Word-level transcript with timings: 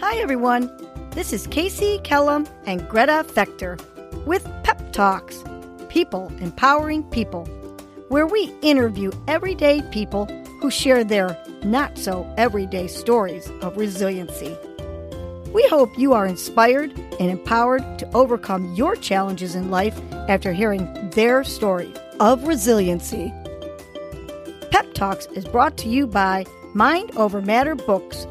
Hi, 0.00 0.16
everyone. 0.18 0.70
This 1.10 1.32
is 1.32 1.48
Casey 1.48 1.98
Kellum 2.04 2.46
and 2.66 2.88
Greta 2.88 3.24
Fector 3.26 3.76
with 4.26 4.44
Pep 4.62 4.92
Talks 4.92 5.42
People 5.88 6.30
Empowering 6.38 7.02
People, 7.10 7.46
where 8.06 8.26
we 8.28 8.54
interview 8.62 9.10
everyday 9.26 9.82
people 9.90 10.26
who 10.60 10.70
share 10.70 11.02
their 11.02 11.36
not 11.64 11.98
so 11.98 12.32
everyday 12.36 12.86
stories 12.86 13.50
of 13.60 13.76
resiliency. 13.76 14.56
We 15.52 15.66
hope 15.66 15.98
you 15.98 16.12
are 16.12 16.26
inspired 16.26 16.96
and 17.18 17.28
empowered 17.28 17.98
to 17.98 18.08
overcome 18.14 18.74
your 18.74 18.94
challenges 18.94 19.56
in 19.56 19.68
life 19.68 20.00
after 20.28 20.52
hearing 20.52 21.10
their 21.10 21.42
story 21.42 21.92
of 22.20 22.46
resiliency. 22.46 23.32
Pep 24.70 24.94
Talks 24.94 25.26
is 25.34 25.44
brought 25.44 25.76
to 25.78 25.88
you 25.88 26.06
by 26.06 26.46
Mind 26.72 27.10
Over 27.16 27.42
Matter 27.42 27.74
Books 27.74 28.28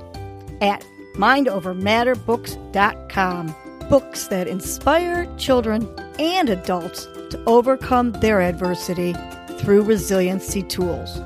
at 0.62 0.86
mindovermatterbooks.com. 1.18 3.56
Books 3.90 4.28
that 4.28 4.48
inspire 4.48 5.28
children 5.38 5.90
and 6.20 6.50
adults 6.50 7.08
to 7.30 7.42
overcome 7.46 8.12
their 8.14 8.42
adversity 8.42 9.14
through 9.60 9.84
resiliency 9.84 10.64
tools. 10.64 11.20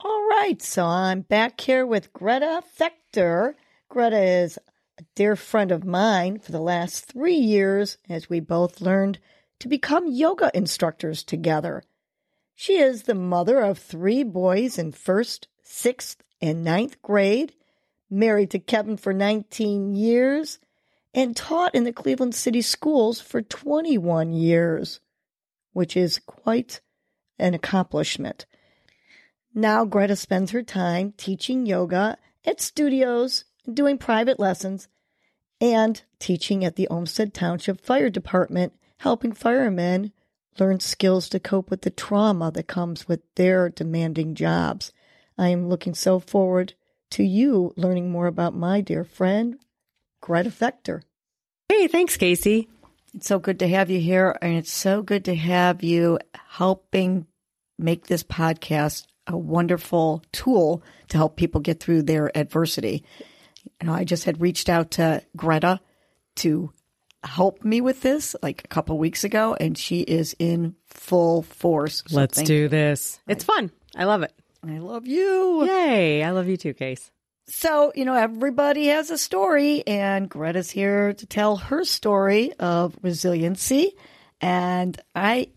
All 0.00 0.26
right, 0.28 0.60
so 0.60 0.84
I'm 0.84 1.20
back 1.20 1.60
here 1.60 1.86
with 1.86 2.12
Greta 2.12 2.62
Fector. 2.78 3.54
Greta 3.88 4.22
is 4.22 4.58
a 4.98 5.04
dear 5.14 5.36
friend 5.36 5.70
of 5.70 5.84
mine 5.84 6.40
for 6.40 6.50
the 6.52 6.60
last 6.60 7.06
three 7.06 7.36
years 7.36 7.98
as 8.08 8.28
we 8.28 8.40
both 8.40 8.80
learned 8.80 9.20
to 9.60 9.68
become 9.68 10.10
yoga 10.10 10.50
instructors 10.52 11.22
together. 11.22 11.84
She 12.54 12.78
is 12.78 13.04
the 13.04 13.14
mother 13.14 13.60
of 13.60 13.78
three 13.78 14.24
boys 14.24 14.78
in 14.78 14.92
first, 14.92 15.48
sixth, 15.62 16.23
and 16.40 16.64
ninth 16.64 17.00
grade, 17.02 17.54
married 18.10 18.50
to 18.50 18.58
Kevin 18.58 18.96
for 18.96 19.12
19 19.12 19.94
years, 19.94 20.58
and 21.14 21.36
taught 21.36 21.74
in 21.74 21.84
the 21.84 21.92
Cleveland 21.92 22.34
City 22.34 22.60
schools 22.60 23.20
for 23.20 23.40
21 23.40 24.32
years, 24.32 25.00
which 25.72 25.96
is 25.96 26.20
quite 26.26 26.80
an 27.38 27.54
accomplishment. 27.54 28.46
Now, 29.54 29.84
Greta 29.84 30.16
spends 30.16 30.50
her 30.50 30.62
time 30.62 31.14
teaching 31.16 31.66
yoga 31.66 32.18
at 32.44 32.60
studios, 32.60 33.44
doing 33.72 33.98
private 33.98 34.40
lessons, 34.40 34.88
and 35.60 36.02
teaching 36.18 36.64
at 36.64 36.76
the 36.76 36.88
Olmsted 36.88 37.32
Township 37.32 37.80
Fire 37.80 38.10
Department, 38.10 38.72
helping 38.98 39.32
firemen 39.32 40.12
learn 40.58 40.80
skills 40.80 41.28
to 41.28 41.40
cope 41.40 41.70
with 41.70 41.82
the 41.82 41.90
trauma 41.90 42.50
that 42.50 42.66
comes 42.66 43.06
with 43.06 43.20
their 43.36 43.68
demanding 43.68 44.34
jobs. 44.34 44.92
I 45.36 45.48
am 45.48 45.68
looking 45.68 45.94
so 45.94 46.20
forward 46.20 46.74
to 47.10 47.22
you 47.22 47.72
learning 47.76 48.10
more 48.10 48.26
about 48.26 48.54
my 48.54 48.80
dear 48.80 49.04
friend, 49.04 49.58
Greta 50.20 50.50
Fector. 50.50 51.02
Hey, 51.68 51.88
thanks, 51.88 52.16
Casey. 52.16 52.68
It's 53.14 53.26
so 53.26 53.38
good 53.38 53.60
to 53.60 53.68
have 53.68 53.90
you 53.90 54.00
here, 54.00 54.36
and 54.42 54.56
it's 54.56 54.72
so 54.72 55.02
good 55.02 55.24
to 55.26 55.34
have 55.34 55.82
you 55.82 56.18
helping 56.34 57.26
make 57.78 58.06
this 58.06 58.22
podcast 58.22 59.06
a 59.26 59.36
wonderful 59.36 60.22
tool 60.32 60.82
to 61.08 61.16
help 61.16 61.36
people 61.36 61.60
get 61.60 61.80
through 61.80 62.02
their 62.02 62.36
adversity. 62.36 63.04
You 63.80 63.86
know, 63.86 63.94
I 63.94 64.04
just 64.04 64.24
had 64.24 64.40
reached 64.40 64.68
out 64.68 64.92
to 64.92 65.22
Greta 65.36 65.80
to 66.36 66.72
help 67.22 67.64
me 67.64 67.80
with 67.80 68.02
this 68.02 68.36
like 68.42 68.62
a 68.64 68.68
couple 68.68 68.98
weeks 68.98 69.24
ago, 69.24 69.56
and 69.58 69.78
she 69.78 70.00
is 70.00 70.34
in 70.38 70.74
full 70.86 71.42
force. 71.42 72.02
So 72.06 72.16
Let's 72.16 72.42
do 72.42 72.68
this. 72.68 73.20
It's 73.26 73.44
fun. 73.44 73.70
I 73.96 74.04
love 74.04 74.22
it. 74.22 74.32
I 74.66 74.78
love 74.78 75.06
you. 75.06 75.66
Yay. 75.66 76.22
I 76.22 76.30
love 76.30 76.48
you 76.48 76.56
too, 76.56 76.74
Case. 76.74 77.10
So, 77.46 77.92
you 77.94 78.04
know, 78.06 78.14
everybody 78.14 78.86
has 78.86 79.10
a 79.10 79.18
story, 79.18 79.86
and 79.86 80.30
Greta's 80.30 80.70
here 80.70 81.12
to 81.12 81.26
tell 81.26 81.56
her 81.56 81.84
story 81.84 82.52
of 82.54 82.98
resiliency. 83.02 83.94
And 84.40 84.98
I 85.14 85.50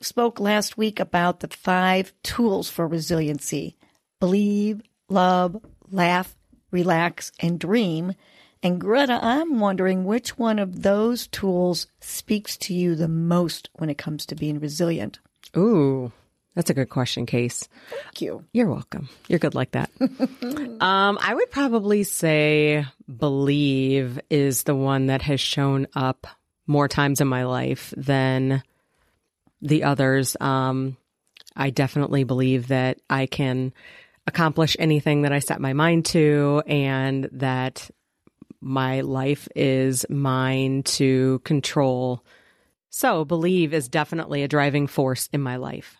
spoke 0.00 0.40
last 0.40 0.78
week 0.78 0.98
about 0.98 1.40
the 1.40 1.48
five 1.48 2.12
tools 2.22 2.70
for 2.70 2.86
resiliency 2.86 3.76
believe, 4.18 4.80
love, 5.10 5.62
laugh, 5.90 6.34
relax, 6.70 7.32
and 7.38 7.58
dream. 7.60 8.14
And 8.62 8.80
Greta, 8.80 9.18
I'm 9.22 9.60
wondering 9.60 10.04
which 10.04 10.38
one 10.38 10.58
of 10.58 10.82
those 10.82 11.26
tools 11.26 11.86
speaks 12.00 12.56
to 12.58 12.74
you 12.74 12.94
the 12.94 13.08
most 13.08 13.68
when 13.74 13.90
it 13.90 13.98
comes 13.98 14.24
to 14.26 14.34
being 14.34 14.58
resilient. 14.58 15.18
Ooh, 15.56 16.12
that's 16.56 16.70
a 16.70 16.74
good 16.74 16.88
question, 16.88 17.26
Case. 17.26 17.68
Thank 17.90 18.22
you. 18.22 18.42
You're 18.52 18.70
welcome. 18.70 19.10
You're 19.28 19.38
good 19.38 19.54
like 19.54 19.72
that. 19.72 19.90
um, 20.00 21.18
I 21.20 21.34
would 21.34 21.50
probably 21.50 22.02
say 22.02 22.86
believe 23.14 24.18
is 24.30 24.62
the 24.62 24.74
one 24.74 25.06
that 25.06 25.20
has 25.20 25.38
shown 25.38 25.86
up 25.94 26.26
more 26.66 26.88
times 26.88 27.20
in 27.20 27.28
my 27.28 27.44
life 27.44 27.92
than 27.94 28.62
the 29.60 29.84
others. 29.84 30.34
Um, 30.40 30.96
I 31.54 31.68
definitely 31.68 32.24
believe 32.24 32.68
that 32.68 33.00
I 33.10 33.26
can 33.26 33.74
accomplish 34.26 34.76
anything 34.78 35.22
that 35.22 35.32
I 35.32 35.40
set 35.40 35.60
my 35.60 35.74
mind 35.74 36.06
to 36.06 36.62
and 36.66 37.28
that 37.32 37.90
my 38.62 39.02
life 39.02 39.46
is 39.54 40.06
mine 40.08 40.84
to 40.84 41.38
control. 41.40 42.24
So 42.88 43.26
believe 43.26 43.74
is 43.74 43.90
definitely 43.90 44.42
a 44.42 44.48
driving 44.48 44.86
force 44.86 45.28
in 45.34 45.42
my 45.42 45.56
life. 45.56 45.98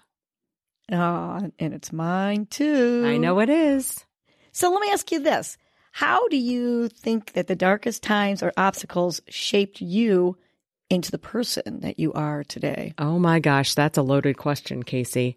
Oh, 0.93 1.51
and 1.59 1.75
it's 1.75 1.93
mine 1.93 2.47
too. 2.47 3.03
I 3.05 3.17
know 3.17 3.41
it 3.41 3.49
is. 3.49 4.05
So 4.53 4.71
let 4.71 4.81
me 4.81 4.91
ask 4.91 5.11
you 5.11 5.21
this. 5.21 5.59
How 5.93 6.29
do 6.29 6.37
you 6.37 6.89
think 6.89 7.33
that 7.33 7.47
the 7.47 7.57
darkest 7.57 8.03
times 8.03 8.43
or 8.43 8.53
obstacles 8.57 9.21
shaped 9.29 9.81
you 9.81 10.37
into 10.91 11.11
the 11.11 11.19
person 11.19 11.81
that 11.81 11.99
you 11.99 12.13
are 12.13 12.45
today? 12.45 12.95
Oh 12.99 13.19
my 13.19 13.41
gosh, 13.41 13.75
that's 13.75 13.99
a 13.99 14.03
loaded 14.03 14.37
question, 14.37 14.83
Casey. 14.83 15.37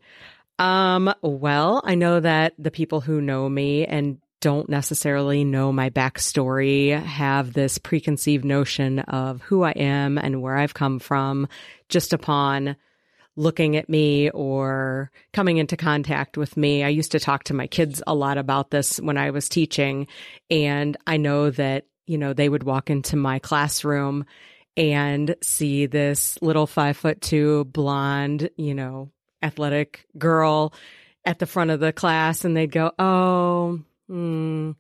Um, 0.60 1.14
well, 1.22 1.82
I 1.86 1.96
know 1.96 2.20
that 2.20 2.54
the 2.60 2.72
people 2.72 3.02
who 3.02 3.22
know 3.22 3.48
me 3.48 3.86
and 3.86 4.20
don't 4.42 4.70
necessarily 4.70 5.44
know 5.44 5.72
my 5.72 5.90
backstory 5.90 7.02
have 7.02 7.54
this 7.54 7.78
preconceived 7.78 8.46
notion 8.46 9.00
of 9.00 9.42
who 9.42 9.64
I 9.64 9.72
am 9.72 10.18
and 10.18 10.42
where 10.42 10.58
I've 10.58 10.74
come 10.74 11.00
from 11.00 11.48
just 11.90 12.14
upon 12.14 12.76
looking 13.40 13.78
at 13.78 13.88
me 13.88 14.30
or 14.32 15.10
coming 15.32 15.58
into 15.58 15.78
contact 15.78 16.38
with 16.38 16.58
me. 16.58 16.84
I 16.84 16.90
used 16.90 17.14
to 17.14 17.22
talk 17.22 17.46
to 17.46 17.54
my 17.54 17.68
kids 17.68 18.04
a 18.06 18.14
lot 18.14 18.38
about 18.38 18.70
this 18.70 19.00
when 19.00 19.18
I 19.18 19.32
was 19.32 19.48
teaching. 19.48 20.08
And 20.52 20.98
I 21.08 21.16
know 21.16 21.50
that, 21.52 21.86
you 22.06 22.18
know, 22.18 22.34
they 22.34 22.50
would 22.50 22.64
walk 22.64 22.90
into 22.90 23.16
my 23.16 23.40
classroom 23.40 24.26
and 24.76 25.36
see 25.42 25.86
this 25.86 26.38
little 26.42 26.68
five 26.68 26.98
foot 26.98 27.22
two 27.22 27.64
blonde, 27.64 28.50
you 28.58 28.76
know, 28.76 29.10
athletic 29.42 30.06
girl 30.18 30.74
at 31.24 31.40
the 31.40 31.46
front 31.46 31.72
of 31.72 31.80
the 31.80 31.94
class 31.94 32.44
and 32.44 32.58
they'd 32.58 32.72
go, 32.72 32.92
Oh, 33.00 33.80
hmm 34.08 34.72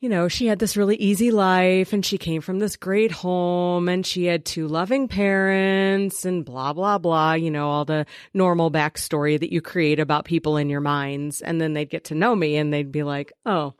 you 0.00 0.08
know, 0.08 0.28
she 0.28 0.46
had 0.46 0.58
this 0.58 0.78
really 0.78 0.96
easy 0.96 1.30
life 1.30 1.92
and 1.92 2.04
she 2.04 2.16
came 2.16 2.40
from 2.40 2.58
this 2.58 2.76
great 2.76 3.12
home 3.12 3.86
and 3.86 4.04
she 4.04 4.24
had 4.24 4.46
two 4.46 4.66
loving 4.66 5.08
parents 5.08 6.24
and 6.24 6.42
blah, 6.42 6.72
blah, 6.72 6.96
blah, 6.96 7.34
you 7.34 7.50
know, 7.50 7.68
all 7.68 7.84
the 7.84 8.06
normal 8.32 8.70
backstory 8.70 9.38
that 9.38 9.52
you 9.52 9.60
create 9.60 10.00
about 10.00 10.24
people 10.24 10.56
in 10.56 10.70
your 10.70 10.80
minds. 10.80 11.42
And 11.42 11.60
then 11.60 11.74
they'd 11.74 11.90
get 11.90 12.04
to 12.04 12.14
know 12.14 12.34
me 12.34 12.56
and 12.56 12.72
they'd 12.72 12.90
be 12.90 13.02
like, 13.02 13.34
oh, 13.44 13.74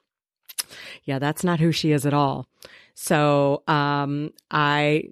yeah, 1.05 1.19
that's 1.19 1.43
not 1.43 1.59
who 1.59 1.73
she 1.73 1.91
is 1.91 2.05
at 2.05 2.15
all. 2.15 2.47
So, 2.95 3.63
um, 3.67 4.35
I 4.51 5.05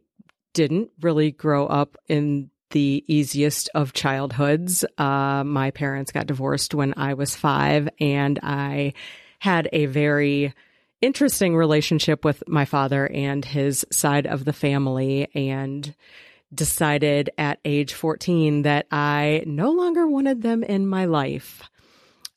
didn't 0.52 0.90
really 1.00 1.30
grow 1.30 1.66
up 1.66 1.96
in 2.06 2.50
the 2.70 3.02
easiest 3.06 3.70
of 3.74 3.94
childhoods. 3.94 4.84
Uh, 4.98 5.42
my 5.42 5.70
parents 5.70 6.12
got 6.12 6.26
divorced 6.26 6.74
when 6.74 6.92
I 6.98 7.14
was 7.14 7.34
five 7.34 7.88
and 7.98 8.38
I 8.42 8.92
had 9.38 9.70
a 9.72 9.86
very 9.86 10.52
interesting 11.00 11.56
relationship 11.56 12.24
with 12.24 12.42
my 12.48 12.64
father 12.64 13.06
and 13.06 13.44
his 13.44 13.86
side 13.90 14.26
of 14.26 14.44
the 14.44 14.52
family 14.52 15.28
and 15.34 15.94
decided 16.52 17.30
at 17.38 17.60
age 17.64 17.94
14 17.94 18.62
that 18.62 18.86
I 18.90 19.44
no 19.46 19.70
longer 19.70 20.06
wanted 20.06 20.42
them 20.42 20.62
in 20.62 20.86
my 20.86 21.04
life. 21.04 21.62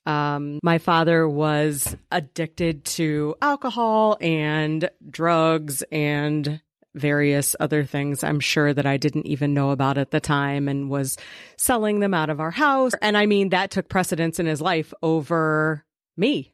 Um, 0.06 0.60
my 0.64 0.80
father 0.80 1.28
was 1.30 1.96
addicted 2.12 2.86
to 2.86 3.36
alcohol 3.42 4.18
and 4.20 4.90
drugs 5.10 5.84
and 5.92 6.62
various 6.94 7.56
other 7.60 7.86
things 7.86 8.24
I'm 8.24 8.40
sure 8.42 8.74
that 8.74 8.86
I 8.86 8.98
didn't 8.98 9.28
even 9.28 9.54
know 9.54 9.70
about 9.70 9.98
at 9.98 10.12
the 10.12 10.20
time 10.20 10.68
and 10.68 10.90
was 10.90 11.18
selling 11.58 12.00
them 12.00 12.14
out 12.14 12.30
of 12.30 12.40
our 12.40 12.52
house. 12.52 12.94
And 13.02 13.16
I 13.16 13.28
mean, 13.28 13.50
that 13.50 13.72
took 13.72 13.88
precedence 13.88 14.40
in 14.40 14.46
his 14.46 14.60
life 14.60 14.94
over 15.02 15.86
me 16.18 16.54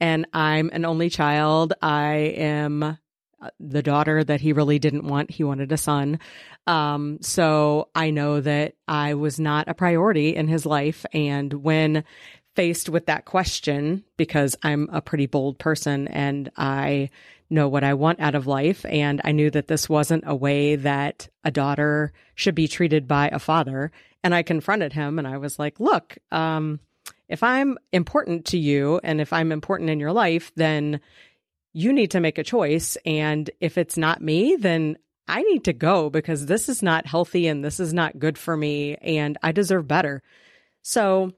and 0.00 0.26
I'm 0.32 0.70
an 0.72 0.84
only 0.84 1.10
child. 1.10 1.72
I 1.82 2.14
am 2.36 2.82
uh, 2.82 3.50
the 3.60 3.82
daughter 3.82 4.22
that 4.24 4.40
he 4.40 4.52
really 4.52 4.78
didn't 4.78 5.06
want. 5.06 5.30
He 5.30 5.44
wanted 5.44 5.72
a 5.72 5.76
son. 5.76 6.18
Um, 6.66 7.18
so 7.20 7.88
I 7.94 8.10
know 8.10 8.40
that 8.40 8.74
I 8.88 9.14
was 9.14 9.38
not 9.38 9.68
a 9.68 9.74
priority 9.74 10.34
in 10.34 10.48
his 10.48 10.66
life. 10.66 11.04
And 11.12 11.52
when 11.52 12.04
faced 12.56 12.88
with 12.88 13.06
that 13.06 13.26
question 13.26 14.02
because 14.16 14.56
I'm 14.62 14.88
a 14.90 15.02
pretty 15.02 15.26
bold 15.26 15.58
person 15.58 16.08
and 16.08 16.50
I 16.56 17.10
know 17.50 17.68
what 17.68 17.84
I 17.84 17.94
want 17.94 18.18
out 18.18 18.34
of 18.34 18.46
life. 18.46 18.84
And 18.86 19.20
I 19.22 19.32
knew 19.32 19.50
that 19.50 19.68
this 19.68 19.88
wasn't 19.88 20.24
a 20.26 20.34
way 20.34 20.74
that 20.76 21.28
a 21.44 21.50
daughter 21.50 22.12
should 22.34 22.54
be 22.54 22.66
treated 22.66 23.06
by 23.06 23.28
a 23.28 23.38
father. 23.38 23.92
And 24.24 24.34
I 24.34 24.42
confronted 24.42 24.94
him 24.94 25.18
and 25.18 25.28
I 25.28 25.36
was 25.36 25.58
like, 25.58 25.78
look, 25.78 26.16
um, 26.32 26.80
if 27.28 27.42
I'm 27.42 27.78
important 27.92 28.46
to 28.46 28.58
you 28.58 29.00
and 29.02 29.20
if 29.20 29.32
I'm 29.32 29.52
important 29.52 29.90
in 29.90 30.00
your 30.00 30.12
life, 30.12 30.52
then 30.54 31.00
you 31.72 31.92
need 31.92 32.12
to 32.12 32.20
make 32.20 32.38
a 32.38 32.44
choice. 32.44 32.96
And 33.04 33.50
if 33.60 33.76
it's 33.76 33.98
not 33.98 34.22
me, 34.22 34.56
then 34.56 34.96
I 35.28 35.42
need 35.42 35.64
to 35.64 35.72
go 35.72 36.08
because 36.08 36.46
this 36.46 36.68
is 36.68 36.82
not 36.82 37.06
healthy 37.06 37.48
and 37.48 37.64
this 37.64 37.80
is 37.80 37.92
not 37.92 38.18
good 38.18 38.38
for 38.38 38.56
me 38.56 38.94
and 38.96 39.36
I 39.42 39.52
deserve 39.52 39.88
better. 39.88 40.22
So 40.82 41.32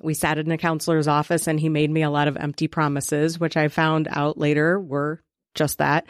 we 0.00 0.12
sat 0.12 0.38
in 0.38 0.50
a 0.50 0.58
counselor's 0.58 1.08
office 1.08 1.46
and 1.46 1.58
he 1.58 1.70
made 1.70 1.90
me 1.90 2.02
a 2.02 2.10
lot 2.10 2.28
of 2.28 2.36
empty 2.36 2.68
promises, 2.68 3.40
which 3.40 3.56
I 3.56 3.68
found 3.68 4.08
out 4.10 4.36
later 4.36 4.78
were 4.78 5.22
just 5.54 5.78
that 5.78 6.06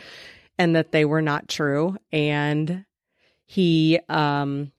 and 0.58 0.74
that 0.74 0.90
they 0.90 1.04
were 1.04 1.22
not 1.22 1.48
true. 1.48 1.96
And 2.10 2.84
he, 3.44 4.00
um, 4.08 4.72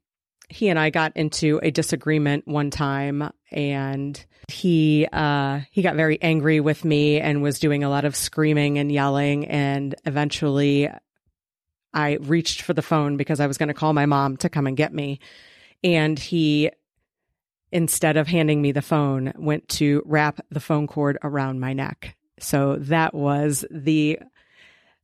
he 0.50 0.70
and 0.70 0.80
I 0.80 0.90
got 0.90 1.16
into 1.16 1.60
a 1.62 1.72
disagreement 1.72 2.48
one 2.48 2.70
time 2.70 3.32
and 3.52 4.24
he 4.48 5.08
uh 5.12 5.62
he 5.72 5.82
got 5.82 5.96
very 5.96 6.22
angry 6.22 6.60
with 6.60 6.86
me 6.86 7.20
and 7.20 7.42
was 7.42 7.60
doing 7.60 7.84
a 7.84 7.90
lot 7.90 8.06
of 8.06 8.16
screaming 8.16 8.78
and 8.78 8.92
yelling 8.92 9.46
and 9.46 9.94
eventually 10.06 10.90
I 11.94 12.18
reached 12.22 12.62
for 12.62 12.74
the 12.74 12.82
phone 12.82 13.18
because 13.18 13.40
I 13.40 13.48
was 13.48 13.58
going 13.58 13.68
to 13.68 13.74
call 13.74 13.94
my 13.94 14.06
mom 14.06 14.38
to 14.38 14.50
come 14.50 14.68
and 14.68 14.78
get 14.78 14.94
me 14.94 15.20
and 15.84 16.18
he 16.18 16.72
instead 17.72 18.16
of 18.16 18.28
handing 18.28 18.62
me 18.62 18.72
the 18.72 18.82
phone 18.82 19.34
went 19.38 19.68
to 19.68 20.02
wrap 20.06 20.40
the 20.50 20.60
phone 20.60 20.88
cord 20.88 21.18
around 21.24 21.60
my 21.60 21.74
neck. 21.74 22.16
So 22.40 22.78
that 22.78 23.14
was 23.14 23.66
the 23.70 24.20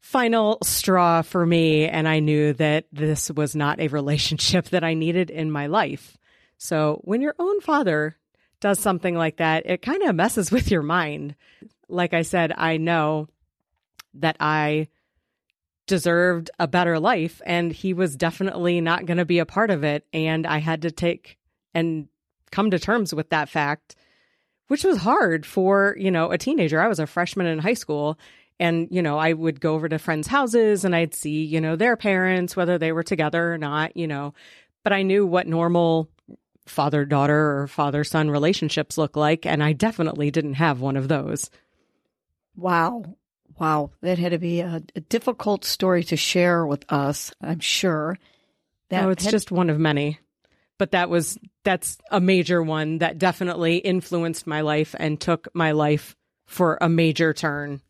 final 0.04 0.58
straw 0.64 1.22
for 1.22 1.46
me. 1.46 1.88
And 1.88 2.10
I 2.10 2.20
knew 2.20 2.52
that 2.54 2.86
this 2.92 3.32
was 3.32 3.56
not 3.56 3.80
a 3.80 3.88
relationship 3.88 4.66
that 4.70 4.84
I 4.84 4.94
needed 4.94 5.32
in 5.32 5.50
my 5.50 5.68
life. 5.68 6.18
So 6.58 7.00
when 7.04 7.22
your 7.22 7.36
own 7.40 7.62
father 7.62 8.18
does 8.60 8.80
something 8.80 9.16
like 9.16 9.38
that, 9.38 9.66
it 9.66 9.82
kind 9.82 10.04
of 10.04 10.16
messes 10.16 10.52
with 10.52 10.70
your 10.70 10.84
mind. 10.84 11.36
Like 11.88 12.14
I 12.14 12.22
said, 12.22 12.54
I 12.56 12.78
know 12.78 13.30
that 14.16 14.36
I 14.42 14.90
deserved 15.88 16.52
a 16.60 16.68
better 16.68 17.00
life 17.00 17.42
and 17.46 17.72
he 17.72 17.94
was 17.94 18.16
definitely 18.16 18.82
not 18.82 19.06
going 19.06 19.18
to 19.18 19.26
be 19.26 19.40
a 19.40 19.46
part 19.46 19.72
of 19.72 19.86
it. 19.86 20.06
And 20.14 20.46
I 20.46 20.60
had 20.60 20.82
to 20.84 20.92
take 20.92 21.38
and 21.74 22.08
come 22.52 22.72
to 22.72 22.80
terms 22.80 23.16
with 23.16 23.30
that 23.30 23.50
fact, 23.50 23.96
which 24.68 24.84
was 24.84 24.98
hard 24.98 25.46
for, 25.46 25.96
you 25.98 26.12
know, 26.12 26.30
a 26.32 26.38
teenager. 26.38 26.82
I 26.82 26.88
was 26.88 27.00
a 27.00 27.08
freshman 27.08 27.48
in 27.48 27.60
high 27.60 27.74
school 27.74 28.18
and, 28.60 28.88
you 28.92 29.02
know, 29.02 29.18
I 29.18 29.34
would 29.34 29.60
go 29.60 29.74
over 29.74 29.90
to 29.90 30.00
friends' 30.00 30.28
houses 30.28 30.86
and 30.86 30.96
I'd 30.96 31.14
see, 31.14 31.44
you 31.44 31.60
know, 31.60 31.76
their 31.76 31.98
parents, 31.98 32.56
whether 32.56 32.78
they 32.78 32.92
were 32.92 33.04
together 33.04 33.54
or 33.54 33.58
not, 33.58 33.98
you 33.98 34.08
know, 34.08 34.34
but 34.84 34.94
I 34.94 35.02
knew 35.02 35.26
what 35.26 35.48
normal 35.48 36.10
father 36.66 37.04
daughter 37.04 37.60
or 37.60 37.68
father 37.68 38.04
son 38.04 38.30
relationships 38.30 38.98
look 38.98 39.16
like. 39.16 39.46
And 39.46 39.64
I 39.64 39.74
definitely 39.74 40.32
didn't 40.32 40.54
have 40.56 40.80
one 40.80 40.98
of 40.98 41.08
those. 41.08 41.50
Wow. 42.56 43.04
Wow. 43.60 43.92
That 44.02 44.18
had 44.18 44.32
to 44.32 44.40
be 44.40 44.62
a, 44.62 44.82
a 44.96 45.02
difficult 45.02 45.66
story 45.66 46.04
to 46.06 46.18
share 46.18 46.66
with 46.66 46.86
us, 46.92 47.34
I'm 47.42 47.60
sure. 47.60 48.18
That 48.90 49.06
oh, 49.06 49.10
it's 49.10 49.26
had- 49.26 49.32
just 49.32 49.52
one 49.52 49.70
of 49.70 49.80
many. 49.80 50.20
But 50.80 50.92
that 50.92 51.10
was, 51.10 51.38
that's 51.64 51.98
a 52.12 52.20
major 52.20 52.62
one 52.62 52.98
that 52.98 53.20
definitely 53.20 53.78
influenced 53.78 54.48
my 54.48 54.62
life 54.62 54.96
and 54.98 55.22
took 55.22 55.48
my 55.54 55.72
life 55.72 56.16
for 56.46 56.78
a 56.82 56.90
major 56.90 57.32
turn. 57.32 57.82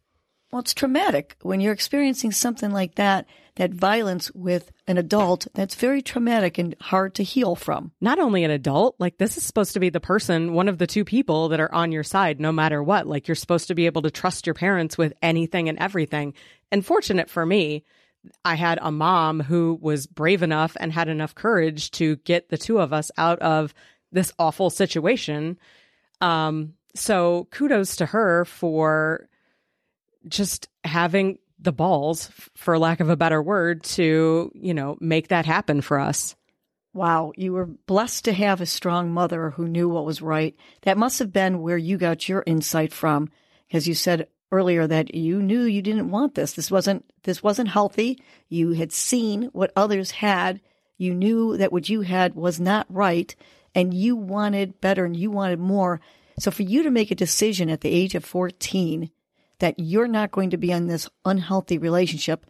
Well, 0.53 0.59
it's 0.59 0.75
traumatic 0.75 1.35
when 1.41 1.61
you're 1.61 1.73
experiencing 1.73 2.31
something 2.31 2.69
like 2.69 2.94
that, 2.94 3.25
that 3.55 3.73
violence 3.73 4.29
with 4.35 4.71
an 4.85 5.00
adult. 5.00 5.47
That's 5.55 5.73
very 5.73 6.03
traumatic 6.03 6.59
and 6.59 6.75
hard 6.79 7.15
to 7.15 7.23
heal 7.23 7.55
from. 7.55 7.91
Not 8.00 8.19
only 8.19 8.44
an 8.44 8.51
adult, 8.51 8.95
like 9.00 9.17
this 9.17 9.35
is 9.35 9.44
supposed 9.44 9.73
to 9.73 9.79
be 9.79 9.89
the 9.89 10.00
person, 10.00 10.53
one 10.53 10.67
of 10.67 10.77
the 10.77 10.85
two 10.85 11.05
people 11.05 11.50
that 11.50 11.59
are 11.59 11.73
on 11.73 11.91
your 11.91 12.03
side 12.03 12.39
no 12.39 12.51
matter 12.51 12.83
what. 12.83 13.07
Like 13.07 13.27
you're 13.27 13.33
supposed 13.33 13.67
to 13.69 13.73
be 13.73 13.88
able 13.88 14.03
to 14.03 14.11
trust 14.11 14.45
your 14.45 14.53
parents 14.53 14.95
with 14.95 15.13
anything 15.23 15.69
and 15.69 15.79
everything. 15.79 16.35
And 16.71 16.85
fortunate 16.85 17.31
for 17.31 17.47
me, 17.47 17.83
I 18.45 18.53
had 18.53 18.77
a 18.79 18.91
mom 18.91 19.39
who 19.39 19.79
was 19.81 20.06
brave 20.06 20.44
enough 20.44 20.77
and 20.79 20.94
had 20.94 21.07
enough 21.07 21.33
courage 21.33 21.89
to 21.94 22.17
get 22.17 22.49
the 22.49 22.59
two 22.59 22.77
of 22.77 22.94
us 22.94 23.09
out 23.17 23.39
of 23.39 23.73
this 24.11 24.31
awful 24.38 24.69
situation. 24.69 25.57
Um, 26.21 26.75
so 26.94 27.47
kudos 27.49 27.95
to 27.95 28.06
her 28.06 28.45
for 28.45 29.29
just 30.27 30.69
having 30.83 31.39
the 31.59 31.71
balls, 31.71 32.29
for 32.55 32.77
lack 32.77 32.99
of 32.99 33.09
a 33.09 33.15
better 33.15 33.41
word, 33.41 33.83
to, 33.83 34.51
you 34.53 34.73
know, 34.73 34.97
make 34.99 35.29
that 35.29 35.45
happen 35.45 35.81
for 35.81 35.99
us. 35.99 36.35
Wow, 36.93 37.31
you 37.35 37.53
were 37.53 37.65
blessed 37.65 38.25
to 38.25 38.33
have 38.33 38.61
a 38.61 38.65
strong 38.65 39.11
mother 39.11 39.51
who 39.51 39.67
knew 39.67 39.89
what 39.89 40.05
was 40.05 40.21
right. 40.21 40.55
That 40.83 40.97
must 40.97 41.19
have 41.19 41.33
been 41.33 41.61
where 41.61 41.77
you 41.77 41.97
got 41.97 42.29
your 42.29 42.43
insight 42.45 42.93
from, 42.93 43.29
because 43.67 43.87
you 43.87 43.93
said 43.93 44.27
earlier 44.51 44.85
that 44.85 45.15
you 45.15 45.41
knew 45.41 45.63
you 45.63 45.81
didn't 45.81 46.11
want 46.11 46.35
this. 46.35 46.53
This 46.53 46.69
wasn't 46.69 47.03
this 47.23 47.41
wasn't 47.41 47.69
healthy. 47.69 48.21
You 48.47 48.73
had 48.73 48.91
seen 48.91 49.49
what 49.53 49.71
others 49.75 50.11
had. 50.11 50.61
You 50.97 51.15
knew 51.15 51.57
that 51.57 51.71
what 51.71 51.89
you 51.89 52.01
had 52.01 52.35
was 52.35 52.59
not 52.59 52.85
right, 52.89 53.35
and 53.73 53.93
you 53.93 54.15
wanted 54.15 54.79
better 54.79 55.05
and 55.05 55.17
you 55.17 55.31
wanted 55.31 55.59
more. 55.59 55.99
So 56.37 56.51
for 56.51 56.61
you 56.61 56.83
to 56.83 56.91
make 56.91 57.09
a 57.09 57.15
decision 57.15 57.69
at 57.69 57.81
the 57.81 57.89
age 57.89 58.13
of 58.13 58.23
14 58.23 59.09
that 59.63 59.80
you're 59.80 60.10
not 60.10 60.30
going 60.30 60.50
to 60.50 60.57
be 60.57 60.71
in 60.71 60.88
this 60.88 61.10
unhealthy 61.24 61.77
relationship 61.77 62.45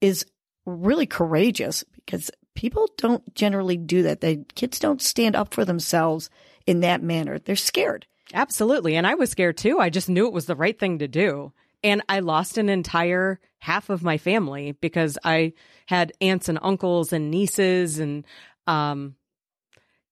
is 0.00 0.24
really 0.64 1.06
courageous 1.06 1.82
because 1.96 2.30
people 2.54 2.88
don't 2.96 3.34
generally 3.34 3.76
do 3.76 4.04
that. 4.04 4.20
The 4.20 4.44
kids 4.54 4.78
don't 4.78 5.02
stand 5.02 5.34
up 5.34 5.52
for 5.52 5.64
themselves 5.64 6.30
in 6.64 6.78
that 6.78 7.02
manner. 7.02 7.40
They're 7.40 7.56
scared. 7.56 8.06
Absolutely. 8.32 8.94
And 8.94 9.08
I 9.08 9.16
was 9.16 9.28
scared 9.28 9.56
too. 9.56 9.80
I 9.80 9.90
just 9.90 10.08
knew 10.08 10.28
it 10.28 10.32
was 10.32 10.46
the 10.46 10.54
right 10.54 10.78
thing 10.78 11.00
to 11.00 11.08
do. 11.08 11.52
And 11.82 12.00
I 12.08 12.20
lost 12.20 12.58
an 12.58 12.68
entire 12.68 13.40
half 13.58 13.90
of 13.90 14.04
my 14.04 14.16
family 14.16 14.70
because 14.70 15.18
I 15.24 15.54
had 15.86 16.12
aunts 16.20 16.48
and 16.48 16.60
uncles 16.62 17.12
and 17.12 17.28
nieces 17.28 17.98
and 17.98 18.24
um, 18.68 19.16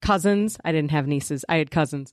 cousins. 0.02 0.58
I 0.64 0.72
didn't 0.72 0.90
have 0.90 1.06
nieces. 1.06 1.44
I 1.48 1.58
had 1.58 1.70
cousins 1.70 2.12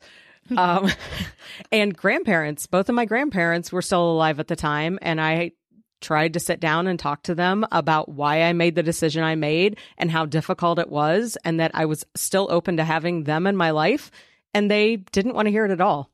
um, 0.56 0.90
and 1.72 1.96
grandparents. 1.96 2.68
Both 2.68 2.90
of 2.90 2.96
my 2.96 3.06
grandparents 3.06 3.72
were 3.72 3.82
still 3.82 4.12
alive 4.12 4.40
at 4.40 4.48
the 4.48 4.56
time, 4.56 5.00
and 5.02 5.20
I 5.20 5.52
tried 6.00 6.34
to 6.34 6.40
sit 6.40 6.60
down 6.60 6.88
and 6.88 7.00
talk 7.00 7.24
to 7.24 7.36
them 7.36 7.66
about 7.72 8.10
why 8.10 8.44
I 8.44 8.54
made 8.54 8.76
the 8.76 8.84
decision 8.84 9.24
I 9.24 9.36
made 9.36 9.80
and 9.98 10.12
how 10.12 10.26
difficult 10.26 10.80
it 10.80 10.90
was, 10.90 11.38
and 11.44 11.60
that 11.60 11.72
I 11.74 11.86
was 11.86 12.06
still 12.16 12.48
open 12.52 12.78
to 12.78 12.84
having 12.84 13.24
them 13.24 13.48
in 13.48 13.56
my 13.56 13.72
life, 13.72 14.12
and 14.54 14.70
they 14.70 14.98
didn't 14.98 15.34
want 15.34 15.48
to 15.48 15.52
hear 15.52 15.66
it 15.66 15.72
at 15.72 15.82
all. 15.82 16.10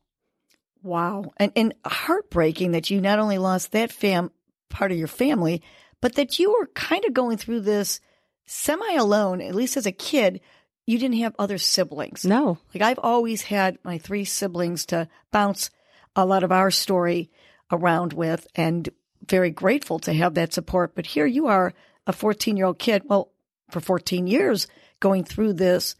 Wow, 0.82 1.32
and 1.38 1.52
and 1.56 1.74
heartbreaking 1.86 2.72
that 2.72 2.90
you 2.90 3.00
not 3.00 3.18
only 3.18 3.38
lost 3.38 3.72
that 3.72 3.92
fam 3.92 4.30
part 4.68 4.92
of 4.92 4.98
your 4.98 5.08
family, 5.08 5.62
but 6.00 6.16
that 6.16 6.38
you 6.38 6.52
were 6.52 6.66
kind 6.74 7.04
of 7.06 7.14
going 7.14 7.38
through 7.38 7.60
this 7.60 8.00
semi 8.46 8.94
alone, 8.94 9.40
at 9.40 9.54
least 9.54 9.76
as 9.76 9.86
a 9.86 9.92
kid, 9.92 10.40
you 10.86 10.98
didn't 10.98 11.18
have 11.18 11.34
other 11.38 11.58
siblings. 11.58 12.24
No. 12.24 12.58
Like 12.74 12.82
I've 12.82 12.98
always 12.98 13.42
had 13.42 13.78
my 13.84 13.98
three 13.98 14.24
siblings 14.24 14.86
to 14.86 15.08
bounce 15.30 15.70
a 16.14 16.26
lot 16.26 16.42
of 16.44 16.52
our 16.52 16.70
story 16.70 17.30
around 17.70 18.12
with 18.12 18.46
and 18.54 18.88
very 19.26 19.50
grateful 19.50 19.98
to 20.00 20.12
have 20.12 20.34
that 20.34 20.52
support. 20.52 20.94
But 20.94 21.06
here 21.06 21.26
you 21.26 21.46
are, 21.46 21.72
a 22.06 22.12
14 22.12 22.56
year 22.56 22.66
old 22.66 22.78
kid, 22.78 23.02
well, 23.06 23.32
for 23.70 23.80
14 23.80 24.26
years 24.26 24.66
going 25.00 25.24
through 25.24 25.54
this 25.54 25.96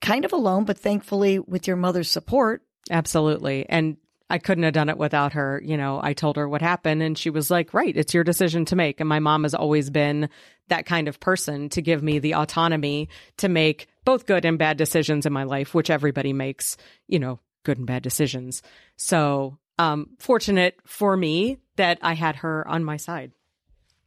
kind 0.00 0.24
of 0.24 0.32
alone, 0.32 0.64
but 0.64 0.78
thankfully 0.78 1.38
with 1.38 1.66
your 1.66 1.76
mother's 1.76 2.10
support. 2.10 2.62
Absolutely. 2.90 3.68
And 3.68 3.96
I 4.30 4.38
couldn't 4.38 4.64
have 4.64 4.74
done 4.74 4.88
it 4.90 4.98
without 4.98 5.32
her. 5.32 5.62
You 5.64 5.76
know, 5.76 6.00
I 6.02 6.12
told 6.12 6.36
her 6.36 6.48
what 6.48 6.60
happened 6.60 7.02
and 7.02 7.16
she 7.16 7.30
was 7.30 7.50
like, 7.50 7.72
right, 7.72 7.96
it's 7.96 8.12
your 8.12 8.24
decision 8.24 8.64
to 8.66 8.76
make. 8.76 9.00
And 9.00 9.08
my 9.08 9.20
mom 9.20 9.44
has 9.44 9.54
always 9.54 9.88
been 9.90 10.28
that 10.68 10.86
kind 10.86 11.08
of 11.08 11.18
person 11.18 11.70
to 11.70 11.82
give 11.82 12.02
me 12.02 12.18
the 12.18 12.34
autonomy 12.34 13.08
to 13.38 13.48
make 13.48 13.88
both 14.04 14.26
good 14.26 14.44
and 14.44 14.58
bad 14.58 14.76
decisions 14.76 15.24
in 15.24 15.32
my 15.32 15.44
life, 15.44 15.74
which 15.74 15.90
everybody 15.90 16.32
makes, 16.32 16.76
you 17.06 17.18
know, 17.18 17.40
good 17.64 17.78
and 17.78 17.86
bad 17.86 18.02
decisions. 18.02 18.62
So, 18.96 19.58
um, 19.78 20.10
fortunate 20.18 20.76
for 20.84 21.16
me 21.16 21.58
that 21.76 21.98
I 22.02 22.14
had 22.14 22.36
her 22.36 22.66
on 22.66 22.84
my 22.84 22.96
side. 22.96 23.32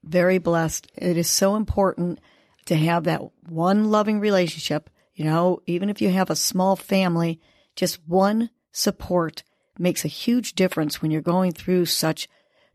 Very 0.04 0.38
blessed. 0.38 0.92
It 0.96 1.18
is 1.18 1.30
so 1.30 1.56
important 1.56 2.20
to 2.66 2.75
have 2.75 3.06
that 3.06 3.22
one 3.48 3.90
loving 3.90 4.20
relationship. 4.20 4.90
You 5.16 5.25
know, 5.25 5.62
even 5.66 5.90
if 5.90 6.01
you 6.01 6.10
have 6.10 6.30
a 6.30 6.36
small 6.36 6.75
family, 6.75 7.40
just 7.75 8.00
one 8.08 8.50
support 8.72 9.44
makes 9.81 10.05
a 10.05 10.09
huge 10.09 10.53
difference 10.53 11.01
when 11.01 11.11
you're 11.11 11.21
going 11.21 11.51
through 11.51 11.85
such 11.85 12.27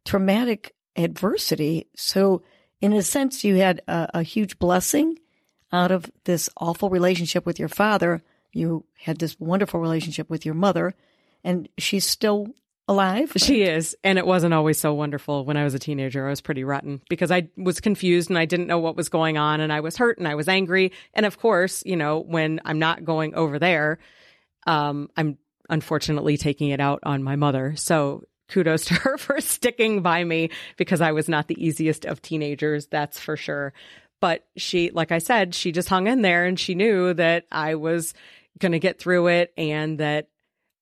traumatic 0.05 0.75
adversity. 0.97 1.89
So, 1.97 2.43
in 2.81 2.93
a 2.93 3.03
sense, 3.03 3.45
you 3.45 3.57
had 3.57 3.81
a, 3.89 4.19
a 4.19 4.23
huge 4.23 4.59
blessing 4.59 5.19
out 5.73 5.91
of 5.91 6.11
this 6.25 6.51
awful 6.57 6.91
relationship 6.91 7.47
with 7.47 7.59
your 7.59 7.69
father. 7.69 8.23
You 8.53 8.85
had 8.99 9.19
this 9.19 9.39
wonderful 9.41 9.81
relationship 9.81 10.29
with 10.31 10.45
your 10.45 10.55
mother. 10.55 10.95
and 11.45 11.69
she's 11.79 12.05
still 12.05 12.49
alive. 12.89 13.33
She 13.37 13.63
is. 13.63 13.97
And 14.05 14.19
it 14.19 14.27
wasn't 14.27 14.55
always 14.55 14.79
so 14.79 14.95
wonderful 14.95 15.45
when 15.45 15.57
I 15.57 15.65
was 15.65 15.75
a 15.75 15.79
teenager. 15.79 16.27
I 16.27 16.31
was 16.31 16.41
pretty 16.41 16.65
rotten 16.65 17.01
because 17.09 17.31
I 17.31 17.49
was 17.57 17.81
confused 17.81 18.31
and 18.31 18.39
I 18.39 18.45
didn't 18.45 18.69
know 18.69 18.79
what 18.79 18.97
was 18.97 19.09
going 19.09 19.39
on 19.39 19.61
and 19.61 19.73
I 19.73 19.81
was 19.81 19.97
hurt 19.97 20.19
and 20.19 20.29
I 20.29 20.35
was 20.35 20.49
angry. 20.49 20.93
And 21.15 21.27
of 21.27 21.39
course, 21.39 21.83
you 21.85 21.97
know, 21.97 22.21
when 22.21 22.61
I'm 22.65 22.79
not 22.79 23.05
going 23.05 23.35
over 23.35 23.59
there, 23.59 23.99
um, 24.67 25.09
I'm 25.17 25.39
unfortunately 25.69 26.37
taking 26.37 26.71
it 26.71 26.81
out 26.81 27.01
on 27.03 27.23
my 27.23 27.37
mother. 27.37 27.75
So 27.77 28.25
kudos 28.49 28.85
to 28.87 28.95
her 28.95 29.19
for 29.19 29.41
sticking 29.41 30.03
by 30.03 30.23
me 30.25 30.51
because 30.77 31.01
I 31.01 31.13
was 31.13 31.29
not 31.29 31.49
the 31.49 31.65
easiest 31.65 32.05
of 32.05 32.23
teenagers. 32.23 32.87
That's 32.87 33.19
for 33.19 33.37
sure. 33.37 33.73
But 34.21 34.47
she, 34.57 34.91
like 34.91 35.13
I 35.13 35.19
said, 35.19 35.55
she 35.55 35.73
just 35.73 35.89
hung 35.89 36.07
in 36.07 36.23
there 36.23 36.47
and 36.47 36.59
she 36.59 36.75
knew 36.75 37.13
that 37.15 37.45
I 37.53 37.75
was 37.75 38.15
going 38.59 38.73
to 38.73 38.79
get 38.79 38.99
through 38.99 39.27
it 39.29 39.53
and 39.59 39.99
that 39.99 40.29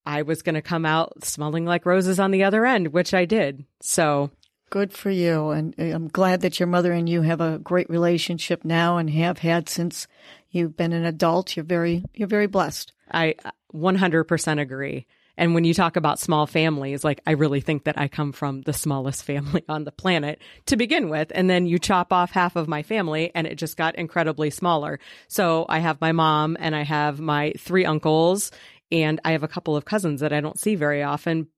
I 0.07 0.23
was 0.23 0.43
going 0.43 0.55
to 0.55 0.63
come 0.63 0.87
out 0.87 1.25
smelling 1.25 1.65
like 1.65 1.87
roses 1.87 2.21
on 2.21 2.31
the 2.31 2.45
other 2.45 2.65
end, 2.65 2.89
which 2.89 3.13
I 3.13 3.25
did. 3.25 3.65
So 3.81 4.31
good 4.71 4.93
for 4.93 5.11
you. 5.11 5.51
And 5.51 5.75
uh, 5.79 5.85
I'm 5.85 6.09
glad 6.09 6.41
that 6.43 6.61
your 6.61 6.67
mother 6.67 6.93
and 6.93 7.09
you 7.09 7.23
have 7.23 7.41
a 7.41 7.59
great 7.59 7.91
relationship 7.91 8.65
now 8.65 8.99
and 8.99 9.11
have 9.11 9.39
had 9.39 9.69
since 9.69 10.07
you've 10.51 10.77
been 10.77 10.93
an 10.93 11.05
adult. 11.05 11.57
You're 11.57 11.65
very, 11.65 12.05
you're 12.15 12.29
very 12.29 12.47
blessed. 12.47 12.93
I 13.13 13.35
100% 13.75 14.61
agree. 14.61 15.07
And 15.37 15.55
when 15.55 15.65
you 15.65 15.75
talk 15.75 15.97
about 15.97 16.21
small 16.21 16.47
families, 16.47 17.03
like 17.03 17.21
I 17.27 17.33
really 17.33 17.61
think 17.61 17.85
that 17.85 17.99
I 17.99 18.09
come 18.09 18.33
from 18.33 18.63
the 18.63 18.73
smallest 18.73 19.25
family 19.25 19.65
on 19.69 19.85
the 19.85 19.93
planet 19.93 20.41
to 20.67 20.77
begin 20.77 21.09
with. 21.09 21.33
And 21.35 21.51
then 21.51 21.67
you 21.67 21.79
chop 21.79 22.13
off 22.13 22.31
half 22.31 22.57
of 22.57 22.69
my 22.69 22.83
family 22.83 23.31
and 23.35 23.47
it 23.47 23.57
just 23.57 23.77
got 23.77 23.97
incredibly 23.97 24.51
smaller. 24.51 25.01
So 25.29 25.67
I 25.69 25.81
have 25.81 26.01
my 26.01 26.13
mom 26.13 26.57
and 26.61 26.75
I 26.77 26.83
have 26.83 27.21
my 27.21 27.53
three 27.59 27.85
uncles 27.85 28.51
and 28.93 29.21
I 29.25 29.33
have 29.33 29.43
a 29.43 29.49
couple 29.49 29.77
of 29.77 29.85
cousins 29.85 30.21
that 30.21 30.33
I 30.33 30.41
don't 30.41 30.59
see 30.59 30.77
very 30.77 31.03
often, 31.03 31.49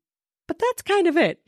but 0.49 0.59
that's 0.59 0.83
kind 0.83 1.07
of 1.07 1.17
it. 1.17 1.41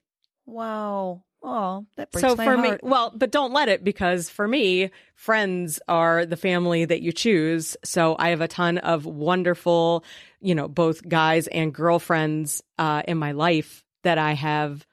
Wow. 0.44 1.22
Oh, 1.42 1.86
that 1.96 2.10
breaks 2.10 2.28
so 2.28 2.34
my 2.34 2.44
for 2.44 2.56
heart. 2.56 2.82
me, 2.82 2.88
well, 2.88 3.12
but 3.14 3.30
don't 3.30 3.52
let 3.52 3.68
it 3.68 3.84
because 3.84 4.28
for 4.28 4.46
me, 4.46 4.90
friends 5.14 5.80
are 5.88 6.26
the 6.26 6.36
family 6.36 6.84
that 6.84 7.00
you 7.00 7.12
choose. 7.12 7.76
So 7.84 8.16
I 8.18 8.30
have 8.30 8.40
a 8.40 8.48
ton 8.48 8.78
of 8.78 9.06
wonderful, 9.06 10.04
you 10.40 10.54
know, 10.54 10.68
both 10.68 11.06
guys 11.08 11.46
and 11.46 11.72
girlfriends 11.72 12.62
uh, 12.78 13.02
in 13.06 13.18
my 13.18 13.32
life 13.32 13.84
that 14.02 14.18
I 14.18 14.32
have 14.32 14.84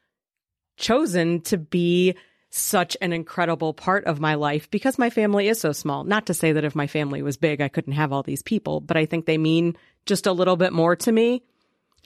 chosen 0.77 1.41
to 1.41 1.57
be 1.57 2.15
such 2.49 2.95
an 3.01 3.11
incredible 3.11 3.73
part 3.73 4.05
of 4.05 4.19
my 4.19 4.35
life 4.35 4.69
because 4.69 4.97
my 4.97 5.09
family 5.09 5.47
is 5.47 5.59
so 5.59 5.71
small. 5.71 6.03
Not 6.03 6.27
to 6.27 6.33
say 6.33 6.53
that 6.53 6.63
if 6.63 6.75
my 6.75 6.87
family 6.87 7.21
was 7.21 7.37
big, 7.37 7.59
I 7.59 7.67
couldn't 7.67 7.93
have 7.93 8.13
all 8.13 8.23
these 8.23 8.43
people, 8.43 8.79
but 8.79 8.95
I 8.95 9.05
think 9.05 9.25
they 9.25 9.37
mean 9.37 9.75
just 10.05 10.25
a 10.25 10.31
little 10.31 10.55
bit 10.55 10.71
more 10.71 10.95
to 10.95 11.11
me. 11.11 11.43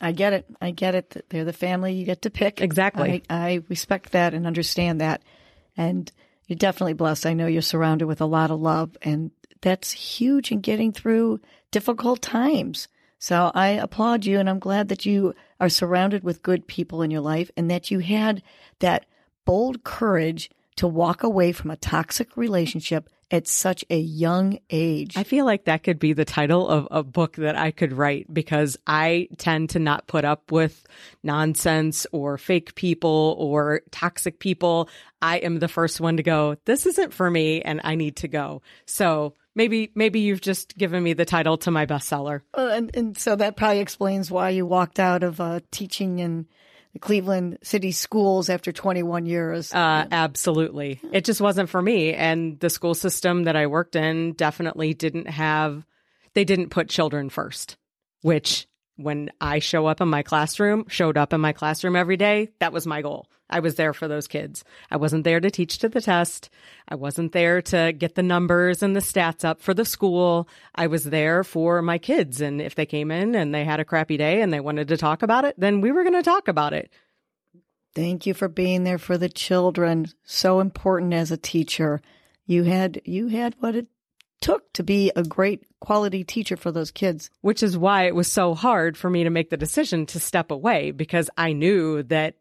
I 0.02 0.12
get 0.12 0.34
it. 0.34 0.46
I 0.62 0.72
get 0.72 0.96
it. 0.96 1.26
They're 1.30 1.46
the 1.46 1.54
family 1.54 1.94
you 1.94 2.06
get 2.06 2.22
to 2.24 2.30
pick. 2.30 2.62
Exactly. 2.62 3.24
I, 3.30 3.48
I 3.54 3.62
respect 3.70 4.12
that 4.14 4.34
and 4.34 4.48
understand 4.48 5.02
that. 5.02 5.22
And 5.76 6.12
you're 6.48 6.58
definitely 6.58 6.94
blessed. 6.94 7.26
I 7.26 7.34
know 7.34 7.48
you're 7.48 7.62
surrounded 7.62 8.06
with 8.06 8.22
a 8.22 8.26
lot 8.26 8.52
of 8.52 8.60
love, 8.60 8.98
and 9.02 9.32
that's 9.62 9.92
huge 9.92 10.52
in 10.52 10.62
getting 10.62 10.92
through 10.92 11.42
difficult 11.72 12.22
times. 12.22 12.88
So 13.20 13.52
I 13.54 13.70
applaud 13.70 14.26
you, 14.26 14.40
and 14.40 14.50
I'm 14.50 14.60
glad 14.60 14.88
that 14.90 15.06
you 15.06 15.36
are 15.60 15.70
surrounded 15.70 16.24
with 16.24 16.42
good 16.42 16.68
people 16.68 17.02
in 17.02 17.12
your 17.12 17.22
life 17.22 17.52
and 17.58 17.70
that 17.70 17.92
you 17.92 18.00
had 18.00 18.42
that 18.80 19.06
bold 19.46 19.84
courage 19.84 20.50
to 20.78 20.88
walk 20.88 21.24
away 21.24 21.52
from 21.52 21.70
a 21.70 21.76
toxic 21.76 22.38
relationship 22.38 23.10
at 23.32 23.48
such 23.48 23.86
a 23.90 23.98
young 23.98 24.60
age. 24.70 25.16
I 25.16 25.24
feel 25.24 25.46
like 25.46 25.66
that 25.66 25.84
could 25.84 26.00
be 26.00 26.14
the 26.14 26.26
title 26.26 26.68
of 26.68 26.88
a 26.92 27.04
book 27.04 27.36
that 27.36 27.56
I 27.56 27.72
could 27.72 27.94
write 27.94 28.32
because 28.34 28.78
I 28.88 29.30
tend 29.38 29.72
to 29.72 29.80
not 29.80 30.08
put 30.08 30.26
up 30.26 30.52
with 30.52 30.84
nonsense 31.24 32.08
or 32.12 32.38
fake 32.38 32.76
people 32.76 33.36
or 33.38 33.82
toxic 33.92 34.40
people. 34.40 34.90
I 35.22 35.38
am 35.38 35.60
the 35.60 35.68
first 35.68 36.02
one 36.02 36.18
to 36.18 36.24
go, 36.24 36.58
this 36.66 36.86
isn't 36.86 37.14
for 37.14 37.30
me 37.30 37.62
and 37.62 37.82
I 37.84 37.96
need 37.96 38.18
to 38.18 38.28
go. 38.28 38.62
So 38.86 39.36
maybe, 39.54 39.92
maybe 39.96 40.22
you've 40.22 40.42
just 40.42 40.78
given 40.78 41.04
me 41.04 41.14
the 41.14 41.26
title 41.26 41.58
to 41.60 41.72
my 41.72 41.86
bestseller. 41.86 42.42
Uh, 42.54 42.70
and, 42.72 42.96
and 42.96 43.18
so 43.18 43.36
that 43.36 43.58
probably 43.58 43.80
explains 43.80 44.32
why 44.32 44.50
you 44.50 44.66
walked 44.66 45.00
out 45.00 45.24
of 45.24 45.40
uh, 45.40 45.60
teaching 45.72 46.22
and 46.22 46.46
the 46.94 47.00
Cleveland 47.00 47.60
City 47.62 47.92
schools 47.92 48.50
after 48.50 48.72
21 48.72 49.26
years. 49.26 49.74
Uh, 49.74 50.06
absolutely. 50.12 51.00
It 51.12 51.26
just 51.26 51.42
wasn't 51.42 51.70
for 51.70 51.82
me. 51.82 52.14
And 52.14 52.60
the 52.60 52.70
school 52.70 52.96
system 52.96 53.44
that 53.44 53.56
I 53.56 53.68
worked 53.68 53.96
in 53.96 54.34
definitely 54.34 54.94
didn't 54.94 55.28
have, 55.28 55.86
they 56.34 56.46
didn't 56.46 56.70
put 56.70 56.90
children 56.90 57.30
first, 57.30 57.78
which 58.22 58.68
when 59.00 59.32
I 59.40 59.60
show 59.60 59.86
up 59.86 60.02
in 60.02 60.10
my 60.10 60.24
classroom, 60.24 60.86
showed 60.90 61.18
up 61.18 61.32
in 61.32 61.40
my 61.40 61.54
classroom 61.54 61.96
every 61.96 62.18
day, 62.18 62.50
that 62.60 62.74
was 62.74 62.86
my 62.86 63.02
goal. 63.02 63.28
I 63.50 63.62
was 63.62 63.76
there 63.76 63.94
for 63.94 64.08
those 64.08 64.28
kids. 64.28 64.64
I 64.92 64.98
wasn't 64.98 65.24
there 65.24 65.40
to 65.40 65.50
teach 65.50 65.80
to 65.80 65.90
the 65.90 66.02
test. 66.02 66.50
I 66.88 66.96
wasn't 66.96 67.32
there 67.32 67.62
to 67.64 67.94
get 67.94 68.16
the 68.16 68.24
numbers 68.24 68.84
and 68.84 68.96
the 68.96 69.00
stats 69.00 69.44
up 69.44 69.62
for 69.62 69.74
the 69.74 69.86
school. 69.86 70.48
I 70.76 70.88
was 70.88 71.06
there 71.06 71.44
for 71.44 71.82
my 71.82 71.98
kids. 71.98 72.42
And 72.42 72.62
if 72.62 72.76
they 72.76 72.86
came 72.86 73.10
in 73.10 73.36
and 73.36 73.56
they 73.56 73.64
had 73.64 73.80
a 73.80 73.86
crappy 73.86 74.18
day 74.18 74.42
and 74.42 74.54
they 74.54 74.60
wanted 74.60 74.90
to 74.90 74.98
talk 74.98 75.24
about 75.24 75.46
it, 75.46 75.56
then 75.58 75.82
we 75.82 75.92
were 75.92 76.04
going 76.04 76.14
to 76.14 76.22
talk 76.22 76.48
about 76.48 76.74
it. 76.74 76.92
Thank 77.96 78.28
you 78.28 78.34
for 78.34 78.48
being 78.48 78.84
there 78.84 79.00
for 79.00 79.18
the 79.18 79.30
children. 79.30 80.08
So 80.26 80.60
important 80.60 81.14
as 81.14 81.32
a 81.32 81.38
teacher. 81.38 82.02
You 82.46 82.64
had 82.64 83.02
you 83.06 83.28
had 83.28 83.56
what 83.60 83.76
it 83.76 83.88
took 84.42 84.72
to 84.74 84.84
be 84.84 85.12
a 85.16 85.24
great 85.24 85.64
quality 85.80 86.24
teacher 86.24 86.58
for 86.58 86.72
those 86.72 86.92
kids. 86.92 87.30
Which 87.42 87.64
is 87.64 87.78
why 87.78 88.04
it 88.04 88.16
was 88.16 88.32
so 88.32 88.54
hard 88.54 88.98
for 88.98 89.10
me 89.10 89.24
to 89.24 89.30
make 89.30 89.50
the 89.50 89.58
decision 89.58 90.06
to 90.08 90.20
step 90.20 90.52
away 90.52 90.92
because 90.92 91.30
I 91.38 91.54
knew 91.54 92.04
that 92.04 92.36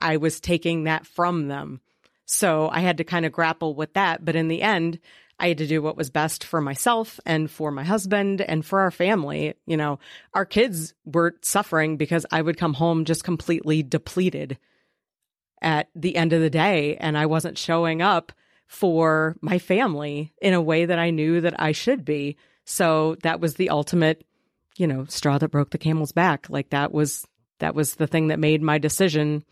I 0.00 0.16
was 0.16 0.40
taking 0.40 0.84
that 0.84 1.06
from 1.06 1.48
them. 1.48 1.80
So 2.26 2.68
I 2.70 2.80
had 2.80 2.98
to 2.98 3.04
kind 3.04 3.26
of 3.26 3.32
grapple 3.32 3.74
with 3.74 3.94
that. 3.94 4.24
But 4.24 4.36
in 4.36 4.48
the 4.48 4.62
end, 4.62 5.00
I 5.40 5.48
had 5.48 5.58
to 5.58 5.66
do 5.66 5.82
what 5.82 5.96
was 5.96 6.10
best 6.10 6.44
for 6.44 6.60
myself 6.60 7.18
and 7.24 7.50
for 7.50 7.70
my 7.70 7.82
husband 7.82 8.40
and 8.42 8.64
for 8.64 8.80
our 8.80 8.90
family. 8.90 9.54
You 9.66 9.76
know, 9.76 9.98
our 10.34 10.44
kids 10.44 10.94
were 11.04 11.36
suffering 11.42 11.96
because 11.96 12.26
I 12.30 12.42
would 12.42 12.58
come 12.58 12.74
home 12.74 13.04
just 13.04 13.24
completely 13.24 13.82
depleted 13.82 14.58
at 15.62 15.88
the 15.94 16.16
end 16.16 16.32
of 16.32 16.40
the 16.40 16.50
day 16.50 16.96
and 16.96 17.16
I 17.16 17.26
wasn't 17.26 17.58
showing 17.58 18.02
up 18.02 18.32
for 18.66 19.36
my 19.40 19.58
family 19.58 20.32
in 20.40 20.54
a 20.54 20.62
way 20.62 20.84
that 20.84 20.98
I 20.98 21.10
knew 21.10 21.40
that 21.40 21.60
I 21.60 21.72
should 21.72 22.04
be. 22.04 22.36
So 22.64 23.16
that 23.22 23.40
was 23.40 23.54
the 23.54 23.70
ultimate, 23.70 24.24
you 24.76 24.86
know, 24.86 25.04
straw 25.08 25.38
that 25.38 25.50
broke 25.50 25.70
the 25.70 25.78
camel's 25.78 26.12
back. 26.12 26.48
Like 26.48 26.70
that 26.70 26.92
was 26.92 27.26
that 27.58 27.74
was 27.74 27.94
the 27.94 28.06
thing 28.06 28.28
that 28.28 28.38
made 28.38 28.62
my 28.62 28.78
decision 28.78 29.44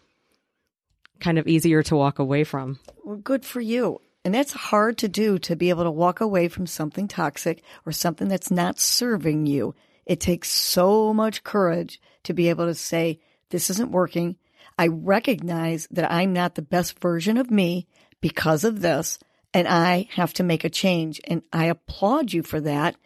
kind 1.20 1.38
of 1.38 1.46
easier 1.46 1.82
to 1.82 1.96
walk 1.96 2.18
away 2.18 2.44
from. 2.44 2.78
Well, 3.04 3.16
good 3.16 3.44
for 3.44 3.60
you. 3.60 4.00
And 4.24 4.34
that's 4.34 4.52
hard 4.52 4.98
to 4.98 5.08
do 5.08 5.38
to 5.40 5.56
be 5.56 5.70
able 5.70 5.84
to 5.84 5.90
walk 5.90 6.20
away 6.20 6.48
from 6.48 6.66
something 6.66 7.08
toxic 7.08 7.62
or 7.86 7.92
something 7.92 8.28
that's 8.28 8.50
not 8.50 8.78
serving 8.78 9.46
you. 9.46 9.74
It 10.06 10.20
takes 10.20 10.50
so 10.50 11.14
much 11.14 11.44
courage 11.44 12.00
to 12.24 12.34
be 12.34 12.48
able 12.48 12.66
to 12.66 12.74
say, 12.74 13.20
this 13.50 13.70
isn't 13.70 13.90
working. 13.90 14.36
I 14.78 14.88
recognize 14.88 15.88
that 15.90 16.10
I'm 16.10 16.32
not 16.32 16.54
the 16.54 16.62
best 16.62 16.98
version 17.00 17.36
of 17.36 17.50
me 17.50 17.86
because 18.20 18.64
of 18.64 18.80
this, 18.80 19.18
and 19.54 19.66
I 19.66 20.08
have 20.12 20.32
to 20.34 20.42
make 20.42 20.64
a 20.64 20.70
change. 20.70 21.20
And 21.24 21.42
I 21.52 21.66
applaud 21.66 22.32
you 22.32 22.42
for 22.42 22.60
that. 22.60 22.96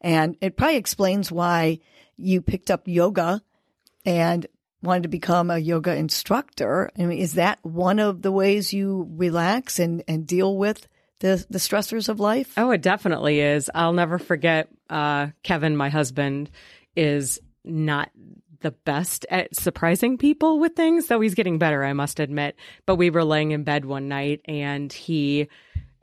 And 0.00 0.36
it 0.40 0.56
probably 0.56 0.76
explains 0.76 1.32
why 1.32 1.80
you 2.16 2.42
picked 2.42 2.70
up 2.70 2.86
yoga 2.86 3.42
and 4.04 4.46
wanted 4.82 5.04
to 5.04 5.08
become 5.08 5.50
a 5.50 5.58
yoga 5.58 5.94
instructor. 5.94 6.90
I 6.98 7.06
mean, 7.06 7.18
is 7.18 7.34
that 7.34 7.58
one 7.62 7.98
of 7.98 8.22
the 8.22 8.32
ways 8.32 8.72
you 8.72 9.08
relax 9.16 9.78
and, 9.78 10.04
and 10.06 10.26
deal 10.26 10.56
with 10.56 10.86
the, 11.20 11.44
the 11.50 11.58
stressors 11.58 12.08
of 12.08 12.20
life? 12.20 12.52
Oh, 12.56 12.70
it 12.70 12.82
definitely 12.82 13.40
is. 13.40 13.70
I'll 13.74 13.92
never 13.92 14.18
forget, 14.18 14.68
uh, 14.88 15.28
Kevin, 15.42 15.76
my 15.76 15.88
husband, 15.88 16.50
is 16.94 17.40
not 17.64 18.10
the 18.60 18.70
best 18.70 19.26
at 19.30 19.54
surprising 19.54 20.18
people 20.18 20.58
with 20.58 20.74
things, 20.74 21.06
though 21.06 21.20
he's 21.20 21.34
getting 21.34 21.58
better, 21.58 21.84
I 21.84 21.92
must 21.92 22.20
admit. 22.20 22.56
But 22.84 22.96
we 22.96 23.10
were 23.10 23.24
laying 23.24 23.50
in 23.50 23.64
bed 23.64 23.84
one 23.84 24.08
night 24.08 24.40
and 24.46 24.92
he, 24.92 25.48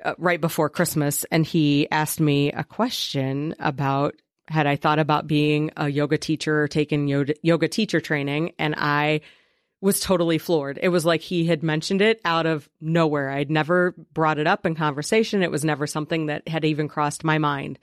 uh, 0.04 0.16
right 0.18 0.42
before 0.42 0.70
Christmas, 0.70 1.24
and 1.32 1.46
he 1.46 1.90
asked 1.92 2.20
me 2.20 2.52
a 2.52 2.64
question 2.64 3.56
about 3.60 4.16
had 4.48 4.68
I 4.68 4.76
thought 4.76 5.00
about 5.00 5.26
being 5.26 5.72
a 5.78 5.88
yoga 5.88 6.18
teacher 6.18 6.64
or 6.64 6.68
taking 6.68 7.08
yoga, 7.08 7.34
yoga 7.42 7.68
teacher 7.68 8.02
training, 8.02 8.54
and 8.60 8.76
I 8.78 9.22
was 9.80 10.00
totally 10.00 10.38
floored. 10.38 10.80
It 10.82 10.90
was 10.90 11.06
like 11.06 11.22
he 11.22 11.46
had 11.46 11.64
mentioned 11.64 12.02
it 12.02 12.22
out 12.24 12.46
of 12.46 12.70
nowhere. 12.80 13.30
I'd 13.30 13.52
never 13.52 13.94
brought 14.14 14.40
it 14.40 14.48
up 14.48 14.66
in 14.66 14.76
conversation. 14.76 15.44
It 15.44 15.52
was 15.52 15.66
never 15.66 15.88
something 15.88 16.28
that 16.28 16.48
had 16.48 16.66
even 16.66 16.88
crossed 16.88 17.24
my 17.24 17.38
mind. 17.38 17.80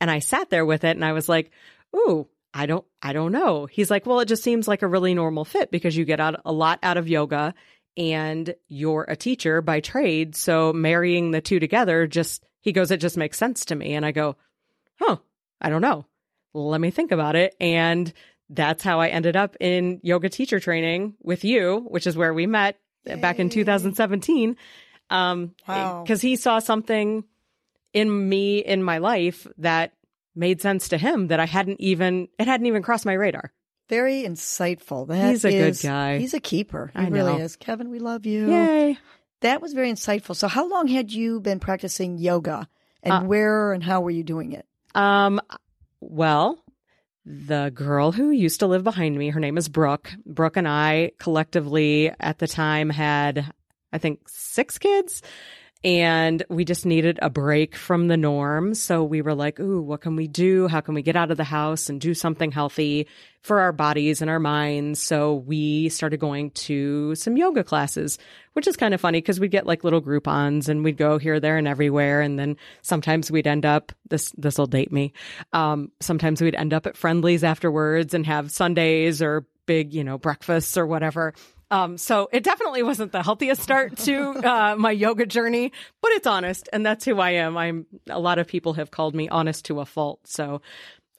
And 0.00 0.10
I 0.10 0.18
sat 0.18 0.50
there 0.50 0.64
with 0.66 0.84
it 0.84 0.96
and 0.96 1.04
I 1.04 1.12
was 1.12 1.28
like, 1.28 1.50
"Ooh, 1.94 2.28
I 2.54 2.66
don't 2.66 2.84
I 3.02 3.12
don't 3.12 3.32
know." 3.32 3.66
He's 3.66 3.90
like, 3.90 4.06
"Well, 4.06 4.20
it 4.20 4.28
just 4.28 4.42
seems 4.42 4.68
like 4.68 4.82
a 4.82 4.88
really 4.88 5.14
normal 5.14 5.44
fit 5.44 5.70
because 5.70 5.96
you 5.96 6.04
get 6.04 6.20
out 6.20 6.40
a 6.44 6.52
lot 6.52 6.78
out 6.82 6.96
of 6.96 7.08
yoga 7.08 7.54
and 7.96 8.54
you're 8.68 9.04
a 9.08 9.16
teacher 9.16 9.60
by 9.62 9.80
trade, 9.80 10.34
so 10.36 10.72
marrying 10.72 11.30
the 11.30 11.40
two 11.40 11.60
together 11.60 12.06
just 12.06 12.44
he 12.60 12.72
goes 12.72 12.90
it 12.90 13.00
just 13.00 13.16
makes 13.16 13.38
sense 13.38 13.64
to 13.66 13.74
me." 13.74 13.94
And 13.94 14.06
I 14.06 14.12
go, 14.12 14.36
"Huh, 14.98 15.16
I 15.60 15.70
don't 15.70 15.82
know. 15.82 16.06
Let 16.54 16.80
me 16.80 16.90
think 16.90 17.12
about 17.12 17.36
it. 17.36 17.54
And 17.60 18.12
that's 18.50 18.82
how 18.82 19.00
I 19.00 19.08
ended 19.08 19.36
up 19.36 19.56
in 19.60 20.00
yoga 20.02 20.28
teacher 20.28 20.60
training 20.60 21.14
with 21.22 21.44
you, 21.44 21.86
which 21.88 22.06
is 22.06 22.16
where 22.16 22.34
we 22.34 22.46
met 22.46 22.78
back 23.04 23.38
in 23.38 23.48
2017. 23.48 24.56
Um, 25.08 25.54
Wow. 25.66 26.04
cause 26.06 26.20
he 26.20 26.36
saw 26.36 26.58
something 26.58 27.24
in 27.92 28.28
me 28.28 28.58
in 28.58 28.82
my 28.82 28.98
life 28.98 29.46
that 29.58 29.92
made 30.34 30.60
sense 30.60 30.88
to 30.88 30.98
him 30.98 31.28
that 31.28 31.40
I 31.40 31.46
hadn't 31.46 31.80
even, 31.80 32.28
it 32.38 32.46
hadn't 32.46 32.66
even 32.66 32.82
crossed 32.82 33.06
my 33.06 33.12
radar. 33.14 33.52
Very 33.92 34.22
insightful. 34.22 35.06
That 35.08 35.28
He's 35.28 35.44
a 35.44 35.50
good 35.50 35.78
guy. 35.82 36.16
He's 36.16 36.32
a 36.32 36.40
keeper. 36.40 36.90
He 36.96 37.02
I 37.02 37.08
really 37.08 37.36
know. 37.36 37.44
is. 37.44 37.56
Kevin, 37.56 37.90
we 37.90 37.98
love 37.98 38.24
you. 38.24 38.50
Yay. 38.50 38.96
That 39.42 39.60
was 39.60 39.74
very 39.74 39.92
insightful. 39.92 40.34
So, 40.34 40.48
how 40.48 40.66
long 40.66 40.88
had 40.88 41.12
you 41.12 41.40
been 41.40 41.60
practicing 41.60 42.16
yoga, 42.16 42.66
and 43.02 43.12
Uh, 43.12 43.22
where 43.24 43.74
and 43.74 43.84
how 43.84 44.00
were 44.00 44.10
you 44.10 44.24
doing 44.24 44.52
it? 44.52 44.64
Um, 44.94 45.42
well, 46.00 46.64
the 47.26 47.70
girl 47.74 48.12
who 48.12 48.30
used 48.30 48.60
to 48.60 48.66
live 48.66 48.82
behind 48.82 49.18
me, 49.18 49.28
her 49.28 49.40
name 49.40 49.58
is 49.58 49.68
Brooke. 49.68 50.10
Brooke 50.24 50.56
and 50.56 50.66
I 50.66 51.12
collectively 51.18 52.10
at 52.18 52.38
the 52.38 52.48
time 52.48 52.88
had, 52.88 53.52
I 53.92 53.98
think, 53.98 54.26
six 54.26 54.78
kids. 54.78 55.20
And 55.84 56.44
we 56.48 56.64
just 56.64 56.86
needed 56.86 57.18
a 57.22 57.28
break 57.28 57.74
from 57.74 58.06
the 58.06 58.16
norm. 58.16 58.74
So 58.74 59.02
we 59.02 59.20
were 59.20 59.34
like, 59.34 59.58
ooh, 59.58 59.82
what 59.82 60.00
can 60.00 60.14
we 60.14 60.28
do? 60.28 60.68
How 60.68 60.80
can 60.80 60.94
we 60.94 61.02
get 61.02 61.16
out 61.16 61.32
of 61.32 61.36
the 61.36 61.44
house 61.44 61.88
and 61.88 62.00
do 62.00 62.14
something 62.14 62.52
healthy 62.52 63.08
for 63.42 63.58
our 63.58 63.72
bodies 63.72 64.22
and 64.22 64.30
our 64.30 64.38
minds? 64.38 65.02
So 65.02 65.34
we 65.34 65.88
started 65.88 66.20
going 66.20 66.52
to 66.52 67.16
some 67.16 67.36
yoga 67.36 67.64
classes, 67.64 68.16
which 68.52 68.68
is 68.68 68.76
kind 68.76 68.94
of 68.94 69.00
funny 69.00 69.18
because 69.18 69.40
we'd 69.40 69.50
get 69.50 69.66
like 69.66 69.82
little 69.82 70.00
Groupons 70.00 70.68
and 70.68 70.84
we'd 70.84 70.96
go 70.96 71.18
here, 71.18 71.40
there, 71.40 71.56
and 71.56 71.66
everywhere. 71.66 72.20
And 72.20 72.38
then 72.38 72.58
sometimes 72.82 73.28
we'd 73.28 73.48
end 73.48 73.66
up, 73.66 73.90
this, 74.08 74.30
this 74.38 74.58
will 74.58 74.68
date 74.68 74.92
me. 74.92 75.12
Um, 75.52 75.90
sometimes 75.98 76.40
we'd 76.40 76.54
end 76.54 76.72
up 76.72 76.86
at 76.86 76.96
Friendly's 76.96 77.42
afterwards 77.42 78.14
and 78.14 78.24
have 78.26 78.52
sundaes 78.52 79.20
or 79.20 79.46
big, 79.66 79.94
you 79.94 80.04
know, 80.04 80.18
breakfasts 80.18 80.76
or 80.76 80.86
whatever. 80.86 81.34
Um, 81.72 81.96
so 81.96 82.28
it 82.30 82.44
definitely 82.44 82.82
wasn't 82.82 83.12
the 83.12 83.22
healthiest 83.22 83.62
start 83.62 83.96
to 84.00 84.22
uh, 84.46 84.76
my 84.78 84.90
yoga 84.90 85.24
journey, 85.24 85.72
but 86.02 86.10
it's 86.12 86.26
honest, 86.26 86.68
and 86.70 86.84
that's 86.84 87.02
who 87.06 87.18
I 87.18 87.30
am. 87.30 87.56
I'm. 87.56 87.86
A 88.10 88.20
lot 88.20 88.38
of 88.38 88.46
people 88.46 88.74
have 88.74 88.90
called 88.90 89.14
me 89.14 89.30
honest 89.30 89.64
to 89.64 89.80
a 89.80 89.86
fault, 89.86 90.20
so 90.26 90.60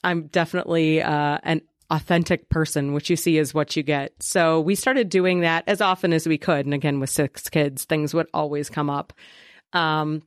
I'm 0.04 0.28
definitely 0.28 1.02
uh, 1.02 1.40
an 1.42 1.64
authentic 1.90 2.50
person. 2.50 2.94
What 2.94 3.10
you 3.10 3.16
see 3.16 3.40
is 3.40 3.52
what 3.52 3.76
you 3.76 3.82
get. 3.82 4.14
So 4.22 4.62
we 4.62 4.76
started 4.76 5.10
doing 5.10 5.40
that 5.40 5.64
as 5.66 5.82
often 5.82 6.14
as 6.14 6.28
we 6.28 6.38
could, 6.38 6.66
and 6.66 6.74
again 6.76 7.00
with 7.00 7.10
six 7.10 7.50
kids, 7.50 7.86
things 7.86 8.14
would 8.14 8.28
always 8.32 8.70
come 8.70 8.92
up. 8.92 9.12
Um, 9.74 10.22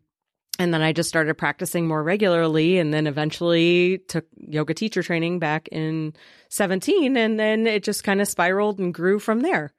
and 0.58 0.74
then 0.74 0.82
I 0.82 0.92
just 0.92 1.08
started 1.08 1.34
practicing 1.38 1.86
more 1.86 2.02
regularly, 2.02 2.78
and 2.78 2.92
then 2.92 3.06
eventually 3.06 3.98
took 4.08 4.26
yoga 4.36 4.74
teacher 4.74 5.04
training 5.04 5.38
back 5.38 5.68
in 5.70 6.14
17, 6.48 7.16
and 7.16 7.38
then 7.38 7.68
it 7.68 7.84
just 7.84 8.02
kind 8.02 8.20
of 8.20 8.26
spiraled 8.26 8.80
and 8.80 8.92
grew 8.92 9.20
from 9.20 9.42
there. 9.42 9.72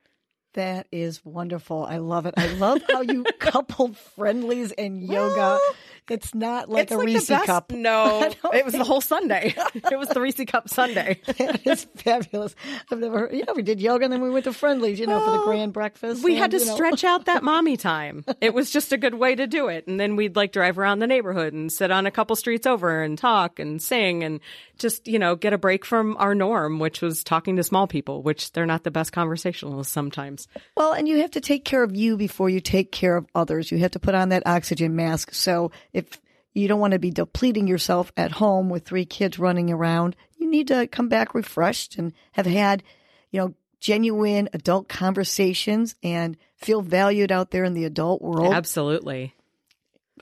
That 0.58 0.88
is 0.92 1.24
wonderful. 1.24 1.86
I 1.86 1.98
love 1.98 2.26
it. 2.26 2.34
I 2.36 2.48
love 2.48 2.82
how 2.90 3.02
you 3.02 3.24
coupled 3.40 3.96
Friendly's 3.96 4.72
and 4.72 5.04
yoga. 5.04 5.36
Well, 5.38 5.76
it's 6.12 6.34
not 6.34 6.70
like 6.70 6.84
it's 6.84 6.92
a 6.92 6.98
like 6.98 7.06
Reese 7.06 7.28
cup. 7.28 7.72
No, 7.78 8.32
it 8.54 8.66
was 8.66 8.74
the 8.74 8.84
whole 8.84 9.02
sundae. 9.02 9.54
it 9.74 9.98
was 9.98 10.10
the 10.10 10.20
Reese 10.20 10.44
Cup 10.48 10.70
sundae. 10.70 11.20
it's 11.28 11.86
fabulous. 11.96 12.56
I've 12.92 13.00
never 13.00 13.20
heard, 13.20 13.34
you 13.34 13.44
know, 13.46 13.54
we 13.54 13.62
did 13.62 13.80
yoga 13.80 14.06
and 14.06 14.14
then 14.14 14.22
we 14.22 14.30
went 14.30 14.46
to 14.46 14.54
Friendly's, 14.54 15.00
you 15.00 15.08
know, 15.08 15.24
for 15.24 15.32
the 15.32 15.44
grand 15.44 15.74
breakfast. 15.74 16.24
We 16.24 16.34
and, 16.34 16.42
had 16.42 16.52
to 16.52 16.60
you 16.60 16.66
know. 16.66 16.76
stretch 16.76 17.04
out 17.04 17.26
that 17.26 17.44
mommy 17.44 17.78
time. 17.78 18.26
It 18.42 18.54
was 18.54 18.72
just 18.72 18.92
a 18.92 18.98
good 18.98 19.14
way 19.14 19.36
to 19.36 19.48
do 19.48 19.68
it. 19.68 19.88
And 19.88 20.00
then 20.00 20.16
we'd 20.16 20.36
like 20.36 20.52
drive 20.52 20.78
around 20.80 21.00
the 21.00 21.08
neighborhood 21.08 21.54
and 21.54 21.72
sit 21.72 21.92
on 21.92 22.06
a 22.06 22.12
couple 22.12 22.36
streets 22.36 22.66
over 22.66 23.04
and 23.04 23.18
talk 23.18 23.60
and 23.60 23.82
sing 23.82 24.24
and 24.24 24.40
just, 24.78 25.08
you 25.08 25.20
know, 25.20 25.36
get 25.36 25.54
a 25.54 25.58
break 25.58 25.86
from 25.86 26.16
our 26.18 26.36
norm, 26.36 26.80
which 26.80 27.02
was 27.02 27.24
talking 27.24 27.56
to 27.56 27.64
small 27.64 27.88
people, 27.88 28.22
which 28.22 28.52
they're 28.54 28.66
not 28.66 28.84
the 28.84 28.92
best 28.92 29.12
conversationalists 29.12 29.94
sometimes. 29.94 30.48
Well, 30.76 30.94
and 30.94 31.08
you 31.08 31.22
have 31.22 31.32
to 31.32 31.42
take 31.42 31.66
care 31.66 31.84
of 31.84 31.96
you 31.96 32.18
before 32.18 32.50
you 32.50 32.60
take 32.60 32.92
care 32.92 33.18
of 33.18 33.26
others. 33.36 33.72
You 33.72 33.78
have 33.80 33.92
to 33.92 34.00
put 34.00 34.16
on 34.16 34.30
that 34.30 34.44
oxygen 34.46 34.96
mask. 34.96 35.34
So 35.34 35.72
if 35.98 36.22
you 36.54 36.68
don't 36.68 36.80
want 36.80 36.94
to 36.94 37.00
be 37.00 37.12
depleting 37.12 37.68
yourself 37.68 38.12
at 38.16 38.32
home 38.32 38.70
with 38.70 38.86
three 38.86 39.06
kids 39.06 39.38
running 39.40 39.72
around, 39.72 40.16
you 40.38 40.50
need 40.50 40.68
to 40.70 40.88
come 40.88 41.10
back 41.10 41.34
refreshed 41.34 41.98
and 41.98 42.14
have 42.34 42.46
had, 42.46 42.84
you 43.32 43.40
know, 43.40 43.54
genuine 43.80 44.50
adult 44.54 44.88
conversations 44.88 45.96
and 46.02 46.38
feel 46.56 46.82
valued 46.82 47.32
out 47.32 47.52
there 47.52 47.64
in 47.64 47.74
the 47.74 47.86
adult 47.86 48.22
world. 48.22 48.54
Absolutely. 48.54 49.34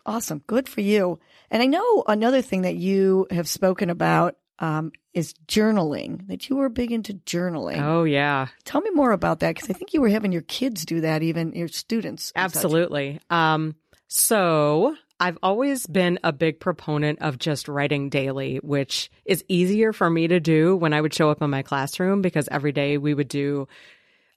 Awesome. 0.05 0.41
Good 0.45 0.67
for 0.67 0.81
you. 0.81 1.19
And 1.49 1.63
I 1.63 1.65
know 1.65 2.03
another 2.07 2.41
thing 2.41 2.63
that 2.63 2.75
you 2.75 3.27
have 3.31 3.47
spoken 3.47 3.89
about 3.89 4.35
um, 4.59 4.91
is 5.13 5.33
journaling, 5.47 6.27
that 6.27 6.49
you 6.49 6.57
were 6.57 6.69
big 6.69 6.91
into 6.91 7.13
journaling. 7.13 7.81
Oh, 7.81 8.03
yeah. 8.03 8.47
Tell 8.63 8.81
me 8.81 8.89
more 8.91 9.11
about 9.11 9.39
that 9.39 9.55
because 9.55 9.69
I 9.69 9.73
think 9.73 9.93
you 9.93 10.01
were 10.01 10.09
having 10.09 10.31
your 10.31 10.41
kids 10.41 10.85
do 10.85 11.01
that, 11.01 11.23
even 11.23 11.53
your 11.53 11.67
students. 11.67 12.31
Absolutely. 12.35 13.19
Um, 13.29 13.75
so 14.07 14.95
I've 15.19 15.37
always 15.41 15.87
been 15.87 16.19
a 16.23 16.33
big 16.33 16.59
proponent 16.59 17.19
of 17.21 17.39
just 17.39 17.69
writing 17.69 18.09
daily, 18.09 18.57
which 18.57 19.09
is 19.23 19.45
easier 19.47 19.93
for 19.93 20.09
me 20.09 20.27
to 20.27 20.41
do 20.41 20.75
when 20.75 20.93
I 20.93 20.99
would 20.99 21.13
show 21.13 21.29
up 21.29 21.41
in 21.41 21.49
my 21.49 21.61
classroom 21.61 22.21
because 22.21 22.49
every 22.51 22.73
day 22.73 22.97
we 22.97 23.13
would 23.13 23.29
do 23.29 23.67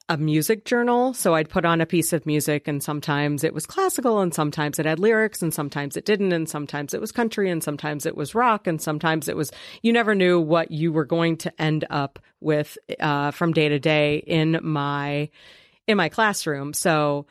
a 0.07 0.17
music 0.17 0.63
journal. 0.65 1.13
So 1.13 1.35
I'd 1.35 1.49
put 1.49 1.65
on 1.65 1.81
a 1.81 1.85
piece 1.85 2.13
of 2.13 2.25
music 2.25 2.67
and 2.67 2.81
sometimes 2.81 3.43
it 3.43 3.53
was 3.53 3.65
classical 3.65 4.21
and 4.21 4.33
sometimes 4.33 4.79
it 4.79 4.85
had 4.85 4.99
lyrics 4.99 5.41
and 5.41 5.53
sometimes 5.53 5.97
it 5.97 6.05
didn't 6.05 6.31
and 6.31 6.49
sometimes 6.49 6.93
it 6.93 7.01
was 7.01 7.11
country 7.11 7.51
and 7.51 7.61
sometimes 7.61 8.05
it 8.05 8.15
was 8.15 8.33
rock 8.33 8.65
and 8.65 8.81
sometimes 8.81 9.27
it 9.27 9.35
was, 9.35 9.51
you 9.83 9.91
never 9.91 10.15
knew 10.15 10.39
what 10.39 10.71
you 10.71 10.93
were 10.93 11.05
going 11.05 11.37
to 11.37 11.61
end 11.61 11.85
up 11.89 12.19
with, 12.39 12.77
uh, 13.01 13.31
from 13.31 13.51
day 13.51 13.69
to 13.69 13.79
day 13.79 14.17
in 14.17 14.59
my, 14.63 15.29
in 15.87 15.97
my 15.97 16.09
classroom. 16.09 16.73
So 16.73 17.27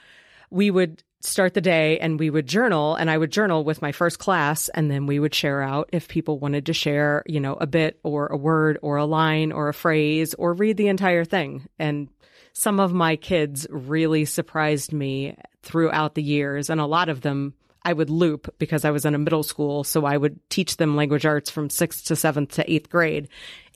we 0.50 0.70
would 0.70 1.02
start 1.20 1.54
the 1.54 1.60
day 1.60 1.98
and 1.98 2.18
we 2.18 2.30
would 2.30 2.46
journal 2.46 2.94
and 2.94 3.10
I 3.10 3.18
would 3.18 3.32
journal 3.32 3.64
with 3.64 3.82
my 3.82 3.92
first 3.92 4.18
class 4.18 4.68
and 4.68 4.90
then 4.90 5.06
we 5.06 5.18
would 5.18 5.34
share 5.34 5.62
out 5.62 5.90
if 5.92 6.08
people 6.08 6.38
wanted 6.38 6.66
to 6.66 6.72
share, 6.72 7.24
you 7.26 7.40
know, 7.40 7.54
a 7.54 7.66
bit 7.66 7.98
or 8.04 8.28
a 8.28 8.36
word 8.36 8.78
or 8.82 8.96
a 8.96 9.04
line 9.04 9.50
or 9.50 9.68
a 9.68 9.74
phrase 9.74 10.34
or 10.34 10.54
read 10.54 10.76
the 10.76 10.88
entire 10.88 11.24
thing. 11.24 11.66
And 11.78 12.08
some 12.52 12.78
of 12.78 12.92
my 12.92 13.16
kids 13.16 13.66
really 13.70 14.24
surprised 14.24 14.92
me 14.92 15.36
throughout 15.62 16.14
the 16.14 16.22
years 16.22 16.70
and 16.70 16.80
a 16.80 16.86
lot 16.86 17.08
of 17.08 17.20
them 17.20 17.54
I 17.84 17.92
would 17.92 18.10
loop 18.10 18.54
because 18.58 18.84
I 18.84 18.90
was 18.90 19.04
in 19.04 19.14
a 19.14 19.18
middle 19.18 19.42
school. 19.42 19.82
So 19.82 20.04
I 20.04 20.16
would 20.16 20.38
teach 20.50 20.76
them 20.76 20.96
language 20.96 21.26
arts 21.26 21.50
from 21.50 21.70
sixth 21.70 22.06
to 22.06 22.16
seventh 22.16 22.52
to 22.52 22.70
eighth 22.70 22.90
grade 22.90 23.28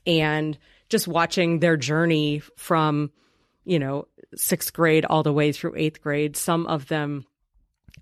and 0.07 0.59
just 0.89 1.09
watching 1.09 1.59
their 1.59 1.77
journey 1.77 2.41
from, 2.57 3.11
you 3.65 3.79
know, 3.79 4.07
sixth 4.35 4.73
grade 4.73 5.05
all 5.07 5.23
the 5.23 5.33
way 5.33 5.53
through 5.53 5.75
eighth 5.77 6.03
grade. 6.03 6.37
Some 6.37 6.67
of 6.67 6.89
them 6.89 7.25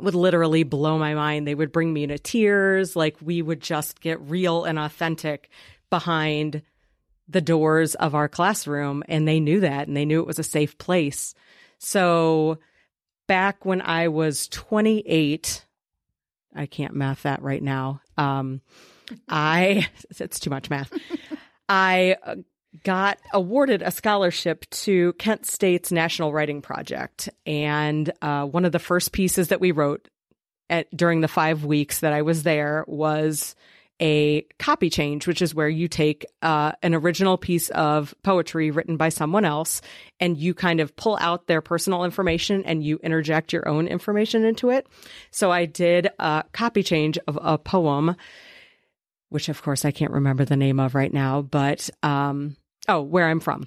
would 0.03 0.15
literally 0.15 0.63
blow 0.63 0.99
my 0.99 1.15
mind. 1.15 1.47
They 1.47 1.55
would 1.55 1.73
bring 1.73 1.93
me 1.93 2.07
to 2.07 2.19
tears. 2.19 2.97
Like 2.97 3.17
we 3.21 3.43
would 3.43 3.61
just 3.61 4.01
get 4.01 4.21
real 4.21 4.65
and 4.65 4.79
authentic 4.79 5.51
behind 5.91 6.63
the 7.29 7.41
doors 7.41 7.95
of 7.95 8.15
our 8.15 8.29
classroom. 8.29 9.03
And 9.09 9.27
they 9.27 9.41
knew 9.41 9.61
that 9.61 9.89
and 9.89 9.97
they 9.97 10.05
knew 10.05 10.21
it 10.21 10.27
was 10.27 10.39
a 10.39 10.45
safe 10.45 10.79
place. 10.79 11.35
So 11.79 12.59
back 13.27 13.65
when 13.65 13.81
I 13.81 14.09
was 14.09 14.49
28, 14.49 15.65
I 16.55 16.67
can't 16.67 16.95
math 16.95 17.23
that 17.23 17.43
right 17.43 17.63
now. 17.63 18.01
Um, 18.19 18.61
I, 19.29 19.89
it's 20.19 20.41
too 20.41 20.51
much 20.51 20.71
math. 20.71 20.93
I 21.69 22.17
uh, 22.25 22.37
got 22.85 23.19
awarded 23.33 23.83
a 23.83 23.91
scholarship 23.91 24.69
to 24.71 25.13
Kent 25.15 25.47
State's 25.47 25.91
National 25.91 26.33
Writing 26.33 26.63
Project. 26.63 27.29
And 27.47 28.11
uh, 28.23 28.47
one 28.47 28.65
of 28.65 28.73
the 28.73 28.79
first 28.79 29.13
pieces 29.13 29.49
that 29.49 29.61
we 29.61 29.73
wrote 29.73 30.09
at, 30.69 30.95
during 30.97 31.21
the 31.21 31.29
five 31.29 31.65
weeks 31.65 32.01
that 32.01 32.13
I 32.13 32.23
was 32.23 32.43
there 32.43 32.85
was 32.87 33.55
a 34.01 34.43
copy 34.59 34.89
change, 34.89 35.27
which 35.27 35.43
is 35.43 35.55
where 35.55 35.69
you 35.69 35.87
take 35.87 36.25
uh, 36.41 36.73
an 36.83 36.95
original 36.95 37.37
piece 37.37 37.69
of 37.71 38.15
poetry 38.23 38.71
written 38.71 38.97
by 38.97 39.11
someone 39.11 39.45
else 39.45 39.83
and 40.19 40.39
you 40.39 40.55
kind 40.55 40.81
of 40.81 40.97
pull 40.97 41.19
out 41.21 41.47
their 41.47 41.61
personal 41.61 42.05
information 42.05 42.65
and 42.65 42.83
you 42.83 42.99
interject 43.03 43.53
your 43.53 43.69
own 43.69 43.87
information 43.87 44.45
into 44.45 44.71
it. 44.71 44.87
So 45.31 45.51
I 45.51 45.67
did 45.67 46.09
a 46.19 46.45
copy 46.53 46.83
change 46.83 47.19
of 47.27 47.39
a 47.43 47.59
poem, 47.59 48.17
which 49.29 49.51
of 49.51 49.63
course 49.63 49.85
I 49.85 49.91
can't 49.91 50.13
remember 50.13 50.47
the 50.47 50.57
name 50.57 50.81
of 50.81 50.95
right 50.95 51.13
now, 51.13 51.43
but 51.43 51.91
um, 52.03 52.57
oh, 52.89 53.03
where 53.03 53.29
I'm 53.29 53.41
from. 53.41 53.67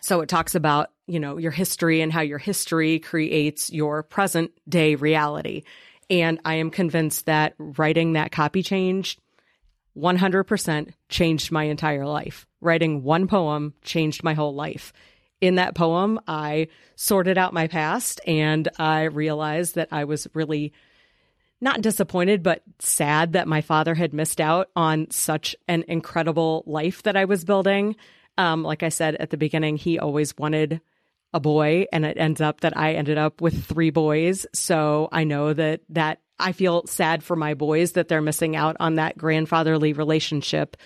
So 0.00 0.20
it 0.20 0.28
talks 0.28 0.54
about, 0.54 0.90
you 1.06 1.20
know, 1.20 1.38
your 1.38 1.52
history 1.52 2.00
and 2.00 2.12
how 2.12 2.22
your 2.22 2.38
history 2.38 2.98
creates 2.98 3.72
your 3.72 4.02
present 4.02 4.50
day 4.68 4.96
reality. 4.96 5.62
And 6.10 6.40
I 6.44 6.54
am 6.54 6.70
convinced 6.70 7.26
that 7.26 7.54
writing 7.58 8.14
that 8.14 8.32
copy 8.32 8.62
change 8.62 9.18
100% 9.96 10.92
changed 11.08 11.52
my 11.52 11.64
entire 11.64 12.06
life. 12.06 12.46
Writing 12.60 13.02
one 13.02 13.26
poem 13.28 13.74
changed 13.82 14.24
my 14.24 14.34
whole 14.34 14.54
life. 14.54 14.92
In 15.40 15.56
that 15.56 15.74
poem, 15.74 16.20
I 16.26 16.68
sorted 16.94 17.36
out 17.36 17.52
my 17.52 17.66
past 17.66 18.20
and 18.26 18.68
I 18.78 19.04
realized 19.04 19.74
that 19.74 19.88
I 19.90 20.04
was 20.04 20.28
really 20.34 20.72
not 21.60 21.80
disappointed, 21.80 22.42
but 22.42 22.62
sad 22.78 23.34
that 23.34 23.46
my 23.46 23.60
father 23.60 23.94
had 23.94 24.12
missed 24.12 24.40
out 24.40 24.68
on 24.74 25.10
such 25.10 25.54
an 25.68 25.84
incredible 25.88 26.64
life 26.66 27.02
that 27.04 27.16
I 27.16 27.24
was 27.24 27.44
building. 27.44 27.96
Um, 28.38 28.62
like 28.62 28.82
I 28.82 28.88
said 28.88 29.16
at 29.16 29.30
the 29.30 29.36
beginning, 29.36 29.76
he 29.76 29.98
always 29.98 30.36
wanted 30.36 30.80
a 31.34 31.40
boy 31.40 31.86
and 31.92 32.04
it 32.04 32.18
ends 32.18 32.40
up 32.40 32.60
that 32.60 32.76
I 32.76 32.94
ended 32.94 33.18
up 33.18 33.40
with 33.40 33.64
three 33.64 33.90
boys. 33.90 34.46
So 34.52 35.08
I 35.12 35.24
know 35.24 35.52
that 35.52 35.80
that 35.90 36.20
I 36.38 36.52
feel 36.52 36.86
sad 36.86 37.22
for 37.22 37.36
my 37.36 37.54
boys 37.54 37.92
that 37.92 38.08
they're 38.08 38.20
missing 38.20 38.56
out 38.56 38.76
on 38.80 38.96
that 38.96 39.16
grandfatherly 39.16 39.92
relationship. 39.92 40.76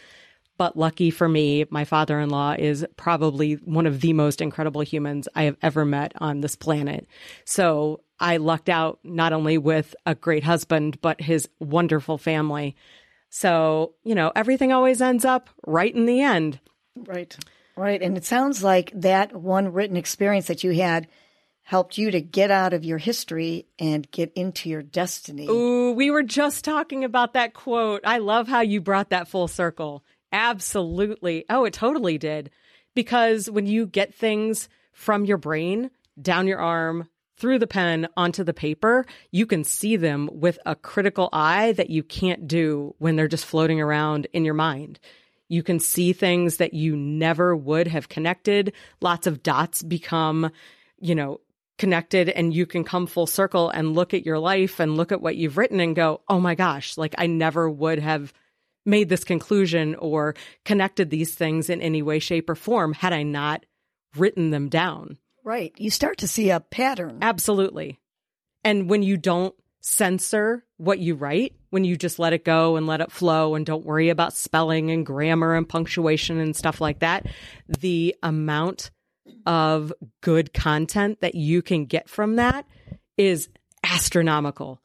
But 0.58 0.76
lucky 0.76 1.10
for 1.10 1.28
me, 1.28 1.66
my 1.70 1.84
father 1.84 2.18
in 2.18 2.30
law 2.30 2.54
is 2.58 2.86
probably 2.96 3.54
one 3.54 3.86
of 3.86 4.00
the 4.00 4.12
most 4.12 4.40
incredible 4.40 4.80
humans 4.80 5.28
I 5.34 5.44
have 5.44 5.56
ever 5.62 5.84
met 5.84 6.12
on 6.16 6.40
this 6.40 6.56
planet. 6.56 7.06
So 7.44 8.00
I 8.18 8.38
lucked 8.38 8.68
out 8.68 8.98
not 9.04 9.32
only 9.32 9.58
with 9.58 9.94
a 10.06 10.14
great 10.14 10.44
husband, 10.44 11.00
but 11.02 11.20
his 11.20 11.48
wonderful 11.60 12.16
family. 12.16 12.74
So, 13.28 13.94
you 14.04 14.14
know, 14.14 14.32
everything 14.34 14.72
always 14.72 15.02
ends 15.02 15.24
up 15.24 15.50
right 15.66 15.94
in 15.94 16.06
the 16.06 16.22
end. 16.22 16.60
Right. 16.96 17.36
Right. 17.76 18.00
And 18.00 18.16
it 18.16 18.24
sounds 18.24 18.62
like 18.62 18.90
that 18.94 19.34
one 19.34 19.72
written 19.72 19.96
experience 19.96 20.46
that 20.46 20.64
you 20.64 20.72
had 20.72 21.08
helped 21.62 21.98
you 21.98 22.10
to 22.12 22.20
get 22.20 22.50
out 22.50 22.72
of 22.72 22.84
your 22.84 22.96
history 22.96 23.66
and 23.78 24.10
get 24.10 24.32
into 24.34 24.68
your 24.68 24.82
destiny. 24.82 25.46
Ooh, 25.48 25.92
we 25.92 26.10
were 26.10 26.22
just 26.22 26.64
talking 26.64 27.04
about 27.04 27.34
that 27.34 27.54
quote. 27.54 28.00
I 28.04 28.18
love 28.18 28.48
how 28.48 28.60
you 28.60 28.80
brought 28.80 29.10
that 29.10 29.28
full 29.28 29.48
circle. 29.48 30.04
Absolutely. 30.32 31.44
Oh, 31.50 31.64
it 31.64 31.74
totally 31.74 32.18
did. 32.18 32.50
Because 32.94 33.50
when 33.50 33.66
you 33.66 33.86
get 33.86 34.14
things 34.14 34.68
from 34.92 35.24
your 35.24 35.38
brain 35.38 35.90
down 36.20 36.46
your 36.46 36.60
arm, 36.60 37.08
through 37.36 37.58
the 37.58 37.66
pen 37.66 38.08
onto 38.16 38.42
the 38.44 38.54
paper, 38.54 39.04
you 39.30 39.46
can 39.46 39.64
see 39.64 39.96
them 39.96 40.28
with 40.32 40.58
a 40.64 40.74
critical 40.74 41.28
eye 41.32 41.72
that 41.72 41.90
you 41.90 42.02
can't 42.02 42.48
do 42.48 42.94
when 42.98 43.16
they're 43.16 43.28
just 43.28 43.44
floating 43.44 43.80
around 43.80 44.26
in 44.32 44.44
your 44.44 44.54
mind. 44.54 44.98
You 45.48 45.62
can 45.62 45.78
see 45.78 46.12
things 46.12 46.56
that 46.56 46.74
you 46.74 46.96
never 46.96 47.56
would 47.56 47.86
have 47.86 48.08
connected. 48.08 48.72
Lots 49.00 49.26
of 49.26 49.42
dots 49.42 49.82
become, 49.82 50.50
you 50.98 51.14
know, 51.14 51.40
connected 51.78 52.28
and 52.28 52.54
you 52.54 52.66
can 52.66 52.84
come 52.84 53.06
full 53.06 53.26
circle 53.26 53.68
and 53.70 53.94
look 53.94 54.14
at 54.14 54.24
your 54.24 54.38
life 54.38 54.80
and 54.80 54.96
look 54.96 55.12
at 55.12 55.20
what 55.20 55.36
you've 55.36 55.58
written 55.58 55.80
and 55.80 55.94
go, 55.94 56.22
oh 56.28 56.40
my 56.40 56.54
gosh, 56.54 56.96
like 56.96 57.14
I 57.18 57.26
never 57.26 57.68
would 57.68 57.98
have 57.98 58.32
made 58.84 59.08
this 59.08 59.24
conclusion 59.24 59.94
or 59.96 60.34
connected 60.64 61.10
these 61.10 61.34
things 61.34 61.68
in 61.68 61.82
any 61.82 62.02
way, 62.02 62.18
shape, 62.18 62.48
or 62.48 62.54
form 62.54 62.92
had 62.92 63.12
I 63.12 63.24
not 63.24 63.66
written 64.16 64.50
them 64.50 64.68
down. 64.68 65.18
Right. 65.44 65.72
You 65.76 65.90
start 65.90 66.18
to 66.18 66.28
see 66.28 66.50
a 66.50 66.60
pattern. 66.60 67.18
Absolutely. 67.20 68.00
And 68.64 68.88
when 68.88 69.02
you 69.02 69.16
don't 69.16 69.54
censor 69.80 70.64
what 70.76 70.98
you 70.98 71.14
write, 71.14 71.54
when 71.76 71.84
you 71.84 71.94
just 71.94 72.18
let 72.18 72.32
it 72.32 72.42
go 72.42 72.76
and 72.76 72.86
let 72.86 73.02
it 73.02 73.12
flow 73.12 73.54
and 73.54 73.66
don't 73.66 73.84
worry 73.84 74.08
about 74.08 74.32
spelling 74.32 74.90
and 74.90 75.04
grammar 75.04 75.54
and 75.54 75.68
punctuation 75.68 76.40
and 76.40 76.56
stuff 76.56 76.80
like 76.80 77.00
that, 77.00 77.26
the 77.68 78.16
amount 78.22 78.90
of 79.44 79.92
good 80.22 80.54
content 80.54 81.20
that 81.20 81.34
you 81.34 81.60
can 81.60 81.84
get 81.84 82.08
from 82.08 82.36
that 82.36 82.64
is 83.18 83.50
astronomical. 83.84 84.80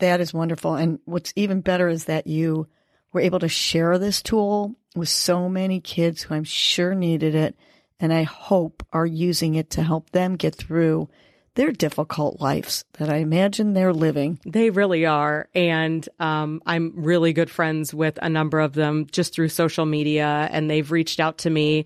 That 0.00 0.20
is 0.20 0.34
wonderful. 0.34 0.74
And 0.74 0.98
what's 1.04 1.32
even 1.36 1.60
better 1.60 1.86
is 1.86 2.06
that 2.06 2.26
you 2.26 2.66
were 3.12 3.20
able 3.20 3.38
to 3.38 3.48
share 3.48 4.00
this 4.00 4.20
tool 4.20 4.74
with 4.96 5.10
so 5.10 5.48
many 5.48 5.80
kids 5.80 6.22
who 6.22 6.34
I'm 6.34 6.42
sure 6.42 6.92
needed 6.92 7.36
it. 7.36 7.54
And 8.00 8.12
I 8.12 8.24
hope 8.24 8.84
are 8.92 9.06
using 9.06 9.54
it 9.54 9.70
to 9.70 9.84
help 9.84 10.10
them 10.10 10.34
get 10.34 10.56
through 10.56 11.08
their 11.54 11.72
difficult 11.72 12.40
lives 12.40 12.84
that 12.94 13.10
I 13.10 13.16
imagine 13.16 13.74
they're 13.74 13.92
living. 13.92 14.40
They 14.46 14.70
really 14.70 15.06
are. 15.06 15.48
And 15.54 16.08
um, 16.18 16.62
I'm 16.66 16.92
really 16.96 17.32
good 17.32 17.50
friends 17.50 17.92
with 17.92 18.18
a 18.22 18.28
number 18.28 18.60
of 18.60 18.72
them 18.72 19.06
just 19.10 19.34
through 19.34 19.48
social 19.48 19.84
media, 19.84 20.48
and 20.50 20.70
they've 20.70 20.90
reached 20.90 21.20
out 21.20 21.38
to 21.38 21.50
me 21.50 21.84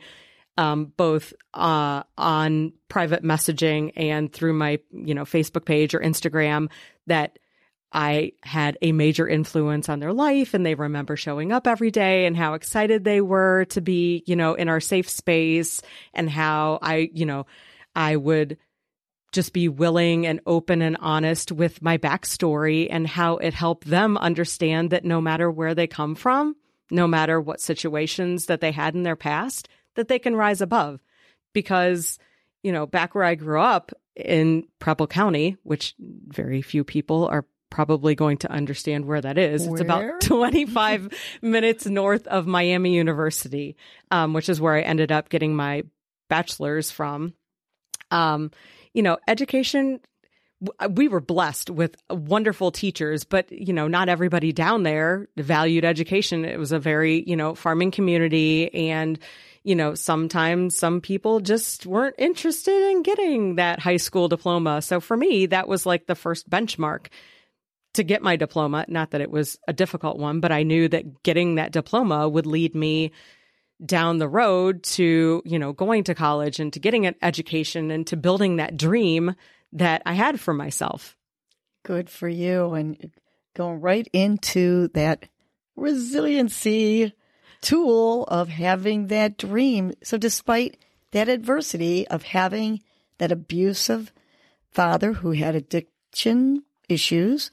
um, 0.59 0.93
both 0.97 1.35
uh, 1.55 2.03
on 2.17 2.73
private 2.89 3.23
messaging 3.23 3.93
and 3.97 4.33
through 4.33 4.55
my 4.55 4.79
you 4.91 5.15
know 5.15 5.25
Facebook 5.25 5.65
page 5.65 5.95
or 5.95 6.01
Instagram 6.01 6.71
that 7.07 7.39
I 7.93 8.33
had 8.43 8.79
a 8.83 8.93
major 8.93 9.29
influence 9.29 9.89
on 9.89 10.01
their 10.01 10.13
life 10.13 10.55
and 10.55 10.67
they 10.67 10.75
remember 10.75 11.17
showing 11.17 11.53
up 11.53 11.67
every 11.67 11.91
day 11.91 12.27
and 12.27 12.37
how 12.37 12.55
excited 12.55 13.05
they 13.05 13.21
were 13.21 13.65
to 13.67 13.81
be, 13.81 14.23
you 14.27 14.37
know, 14.37 14.55
in 14.55 14.69
our 14.69 14.81
safe 14.81 15.09
space 15.09 15.81
and 16.13 16.29
how 16.29 16.79
I, 16.83 17.11
you 17.15 17.27
know, 17.27 17.47
I 17.95 18.17
would 18.17 18.59
just 19.37 19.53
be 19.53 19.69
willing 19.69 20.27
and 20.27 20.41
open 20.47 20.83
and 20.83 20.97
honest 20.99 21.53
with 21.53 21.83
my 21.83 21.99
backstory 21.99 22.89
and 22.91 23.07
how 23.07 23.37
it 23.37 23.55
helped 23.55 23.89
them 23.89 24.17
understand 24.17 24.91
that 24.91 25.05
no 25.05 25.21
matter 25.21 25.51
where 25.51 25.75
they 25.75 25.87
come 25.87 26.15
from, 26.15 26.57
no 26.91 27.07
matter 27.07 27.39
what 27.41 27.61
situations 27.61 28.47
that 28.47 28.61
they 28.61 28.73
had 28.73 28.95
in 28.95 29.03
their 29.03 29.15
past, 29.15 29.69
that 29.95 30.09
they 30.09 30.19
can 30.19 30.35
rise 30.35 30.63
above. 30.63 31.01
Because, 31.53 32.19
you 32.63 32.73
know, 32.73 32.87
back 32.87 33.15
where 33.15 33.25
I 33.25 33.35
grew 33.35 33.61
up 33.61 33.93
in 34.17 34.67
Preble 34.79 35.07
County, 35.07 35.59
which 35.63 35.95
very 35.99 36.63
few 36.63 36.83
people 36.83 37.29
are 37.29 37.45
probably 37.69 38.15
going 38.15 38.39
to 38.39 38.51
understand 38.51 39.05
where 39.05 39.21
that 39.21 39.37
is. 39.37 39.67
Where? 39.67 39.73
It's 39.73 39.81
about 39.83 40.21
25 40.23 41.13
minutes 41.43 41.85
north 41.85 42.27
of 42.27 42.47
Miami 42.47 42.95
University, 42.95 43.77
um, 44.11 44.33
which 44.33 44.49
is 44.49 44.61
where 44.61 44.75
I 44.75 44.81
ended 44.81 45.13
up 45.13 45.29
getting 45.29 45.55
my 45.55 45.83
bachelor's 46.31 46.91
from. 46.91 47.35
Um, 48.11 48.51
you 48.97 49.03
know, 49.03 49.19
education 49.29 50.01
uh, 50.81 50.89
we 50.91 51.07
were 51.07 51.21
blessed 51.21 51.69
with 51.69 51.97
wonderful 52.09 52.71
teachers, 52.71 53.25
but 53.25 53.53
you 53.53 53.75
know, 53.75 53.89
not 53.89 54.09
everybody 54.09 54.53
down 54.53 54.85
there 54.85 55.29
valued 55.37 55.85
education. 55.85 56.47
It 56.47 56.59
was 56.59 56.73
a 56.73 56.79
very, 56.79 57.23
you 57.29 57.37
know, 57.37 57.55
farming 57.55 57.91
community 57.91 58.75
and 58.75 59.19
you 59.65 59.75
know, 59.75 59.97
sometimes 59.97 60.79
some 60.79 61.01
people 61.01 61.41
just 61.41 61.87
weren't 61.87 62.15
interested 62.19 62.91
in 62.91 63.03
getting 63.03 63.57
that 63.57 63.81
high 63.81 63.97
school 63.97 64.29
diploma. 64.29 64.81
So 64.81 65.01
for 65.01 65.17
me, 65.17 65.47
that 65.47 65.67
was 65.67 65.85
like 65.85 66.07
the 66.07 66.15
first 66.15 66.49
benchmark 66.49 67.09
to 67.95 68.05
get 68.05 68.23
my 68.23 68.37
diploma. 68.37 68.85
Not 68.87 69.11
that 69.11 69.21
it 69.21 69.31
was 69.31 69.59
a 69.67 69.73
difficult 69.73 70.19
one, 70.19 70.39
but 70.39 70.53
I 70.53 70.63
knew 70.63 70.89
that 70.89 71.25
getting 71.25 71.57
that 71.57 71.73
diploma 71.73 72.29
would 72.29 72.47
lead 72.47 72.77
me 72.77 73.11
down 73.85 74.19
the 74.19 74.29
road 74.29 74.83
to, 74.83 75.43
you 75.45 75.59
know, 75.59 75.73
going 75.73 76.05
to 76.05 76.15
college 76.15 76.61
and 76.61 76.73
to 76.73 76.81
getting 76.81 77.07
an 77.07 77.15
education 77.23 77.91
and 77.91 78.07
to 78.07 78.17
building 78.17 78.57
that 78.57 78.77
dream 78.77 79.35
that 79.73 80.03
I 80.07 80.15
had 80.15 80.41
for 80.41 80.55
myself. 80.55 81.17
Good 81.85 82.09
for 82.09 82.29
you. 82.29 82.73
And 82.75 83.13
going 83.55 83.81
right 83.81 84.09
into 84.13 84.89
that 84.89 85.29
resiliency 85.77 87.13
tool 87.61 88.25
of 88.25 88.49
having 88.49 89.09
that 89.09 89.39
dream. 89.39 89.93
So, 90.03 90.19
despite 90.19 90.79
that 91.13 91.29
adversity 91.29 92.07
of 92.09 92.23
having 92.23 92.83
that 93.19 93.33
abusive 93.33 94.13
father 94.71 95.15
who 95.15 95.33
had 95.33 95.55
addiction 95.55 96.63
issues 96.89 97.51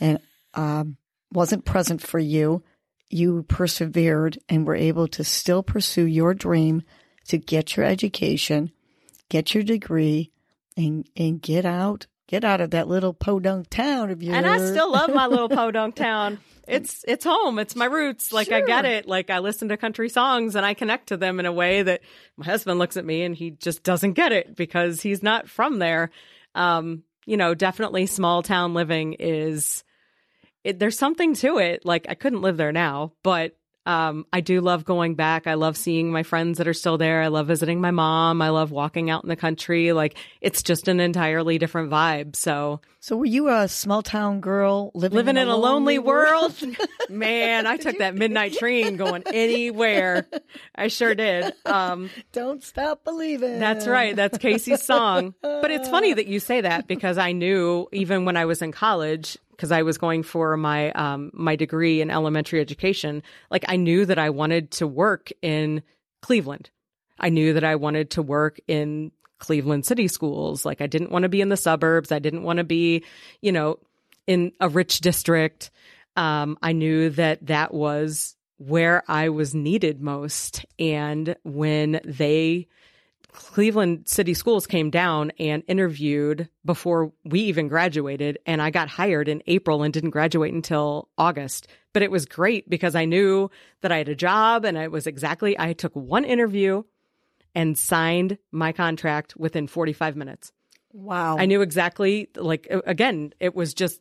and 0.00 0.18
um, 0.54 0.96
wasn't 1.32 1.64
present 1.64 2.02
for 2.02 2.18
you, 2.18 2.62
you 3.08 3.44
persevered 3.44 4.38
and 4.48 4.66
were 4.66 4.74
able 4.74 5.08
to 5.08 5.24
still 5.24 5.62
pursue 5.62 6.06
your 6.06 6.34
dream 6.34 6.82
to 7.28 7.38
get 7.38 7.76
your 7.76 7.86
education, 7.86 8.70
get 9.28 9.54
your 9.54 9.62
degree, 9.64 10.30
and 10.76 11.08
and 11.16 11.40
get 11.40 11.64
out 11.64 12.06
get 12.26 12.44
out 12.44 12.60
of 12.60 12.70
that 12.70 12.88
little 12.88 13.14
podunk 13.14 13.70
town 13.70 14.10
of 14.10 14.22
yours. 14.22 14.36
And 14.36 14.46
I 14.46 14.58
still 14.58 14.90
love 14.90 15.12
my 15.14 15.26
little 15.26 15.48
podunk 15.48 15.94
town. 15.94 16.38
It's 16.66 17.04
it's 17.06 17.24
home. 17.24 17.58
It's 17.58 17.76
my 17.76 17.84
roots. 17.84 18.32
Like 18.32 18.48
sure. 18.48 18.56
I 18.56 18.60
get 18.62 18.84
it. 18.84 19.06
Like 19.06 19.30
I 19.30 19.38
listen 19.38 19.68
to 19.68 19.76
country 19.76 20.08
songs 20.08 20.56
and 20.56 20.66
I 20.66 20.74
connect 20.74 21.08
to 21.08 21.16
them 21.16 21.38
in 21.38 21.46
a 21.46 21.52
way 21.52 21.82
that 21.82 22.00
my 22.36 22.44
husband 22.44 22.78
looks 22.78 22.96
at 22.96 23.04
me 23.04 23.22
and 23.22 23.34
he 23.34 23.50
just 23.50 23.82
doesn't 23.82 24.14
get 24.14 24.32
it 24.32 24.56
because 24.56 25.00
he's 25.00 25.22
not 25.22 25.48
from 25.48 25.78
there. 25.78 26.10
Um, 26.54 27.04
you 27.24 27.36
know, 27.36 27.54
definitely 27.54 28.06
small 28.06 28.42
town 28.42 28.74
living 28.74 29.14
is 29.14 29.84
it, 30.66 30.78
there's 30.80 30.98
something 30.98 31.34
to 31.34 31.58
it. 31.58 31.86
Like 31.86 32.06
I 32.08 32.14
couldn't 32.14 32.42
live 32.42 32.56
there 32.56 32.72
now, 32.72 33.12
but 33.22 33.56
um, 33.86 34.26
I 34.32 34.40
do 34.40 34.60
love 34.60 34.84
going 34.84 35.14
back. 35.14 35.46
I 35.46 35.54
love 35.54 35.76
seeing 35.76 36.10
my 36.10 36.24
friends 36.24 36.58
that 36.58 36.66
are 36.66 36.74
still 36.74 36.98
there. 36.98 37.22
I 37.22 37.28
love 37.28 37.46
visiting 37.46 37.80
my 37.80 37.92
mom. 37.92 38.42
I 38.42 38.48
love 38.48 38.72
walking 38.72 39.10
out 39.10 39.22
in 39.22 39.28
the 39.28 39.36
country. 39.36 39.92
Like 39.92 40.18
it's 40.40 40.64
just 40.64 40.88
an 40.88 40.98
entirely 40.98 41.56
different 41.58 41.88
vibe. 41.88 42.34
So, 42.34 42.80
so 42.98 43.16
were 43.16 43.26
you 43.26 43.48
a 43.48 43.68
small 43.68 44.02
town 44.02 44.40
girl 44.40 44.90
living, 44.92 45.14
living 45.14 45.36
in, 45.36 45.42
in 45.42 45.48
a, 45.48 45.56
lonely, 45.56 45.98
lonely 45.98 46.00
world? 46.00 46.54
Man, 47.08 47.68
I 47.68 47.76
took 47.76 47.98
that 47.98 48.16
midnight 48.16 48.54
train 48.54 48.96
going 48.96 49.22
anywhere. 49.32 50.26
I 50.74 50.88
sure 50.88 51.14
did. 51.14 51.54
Um, 51.64 52.10
Don't 52.32 52.64
stop 52.64 53.04
believing. 53.04 53.60
That's 53.60 53.86
right. 53.86 54.16
That's 54.16 54.36
Casey's 54.38 54.82
song. 54.82 55.34
But 55.42 55.70
it's 55.70 55.88
funny 55.88 56.12
that 56.12 56.26
you 56.26 56.40
say 56.40 56.62
that 56.62 56.88
because 56.88 57.18
I 57.18 57.30
knew 57.30 57.86
even 57.92 58.24
when 58.24 58.36
I 58.36 58.46
was 58.46 58.62
in 58.62 58.72
college, 58.72 59.38
because 59.56 59.72
I 59.72 59.82
was 59.82 59.98
going 59.98 60.22
for 60.22 60.56
my 60.56 60.92
um, 60.92 61.30
my 61.32 61.56
degree 61.56 62.00
in 62.00 62.10
elementary 62.10 62.60
education, 62.60 63.22
like 63.50 63.64
I 63.68 63.76
knew 63.76 64.04
that 64.06 64.18
I 64.18 64.30
wanted 64.30 64.70
to 64.72 64.86
work 64.86 65.30
in 65.42 65.82
Cleveland. 66.22 66.70
I 67.18 67.30
knew 67.30 67.54
that 67.54 67.64
I 67.64 67.76
wanted 67.76 68.10
to 68.10 68.22
work 68.22 68.60
in 68.68 69.12
Cleveland 69.38 69.86
city 69.86 70.08
schools. 70.08 70.64
Like 70.64 70.80
I 70.80 70.86
didn't 70.86 71.10
want 71.10 71.22
to 71.24 71.28
be 71.28 71.40
in 71.40 71.48
the 71.48 71.56
suburbs. 71.56 72.12
I 72.12 72.18
didn't 72.18 72.42
want 72.42 72.58
to 72.58 72.64
be, 72.64 73.04
you 73.40 73.52
know, 73.52 73.78
in 74.26 74.52
a 74.60 74.68
rich 74.68 75.00
district. 75.00 75.70
Um, 76.16 76.58
I 76.62 76.72
knew 76.72 77.10
that 77.10 77.46
that 77.46 77.72
was 77.72 78.36
where 78.58 79.02
I 79.08 79.28
was 79.28 79.54
needed 79.54 80.00
most. 80.00 80.64
And 80.78 81.36
when 81.44 82.00
they, 82.04 82.68
Cleveland 83.36 84.08
City 84.08 84.34
Schools 84.34 84.66
came 84.66 84.90
down 84.90 85.30
and 85.38 85.62
interviewed 85.68 86.48
before 86.64 87.12
we 87.24 87.40
even 87.40 87.68
graduated, 87.68 88.38
and 88.46 88.60
I 88.60 88.70
got 88.70 88.88
hired 88.88 89.28
in 89.28 89.42
April 89.46 89.82
and 89.82 89.92
didn't 89.92 90.10
graduate 90.10 90.52
until 90.52 91.08
August. 91.16 91.68
But 91.92 92.02
it 92.02 92.10
was 92.10 92.26
great 92.26 92.68
because 92.68 92.94
I 92.94 93.04
knew 93.04 93.50
that 93.82 93.92
I 93.92 93.98
had 93.98 94.08
a 94.08 94.14
job 94.14 94.64
and 94.64 94.78
I 94.78 94.88
was 94.88 95.06
exactly, 95.06 95.58
I 95.58 95.72
took 95.72 95.94
one 95.94 96.24
interview 96.24 96.82
and 97.54 97.78
signed 97.78 98.38
my 98.52 98.72
contract 98.72 99.36
within 99.36 99.66
45 99.66 100.16
minutes. 100.16 100.52
Wow. 100.92 101.36
I 101.38 101.46
knew 101.46 101.62
exactly, 101.62 102.28
like, 102.36 102.66
again, 102.86 103.32
it 103.38 103.54
was 103.54 103.74
just 103.74 104.00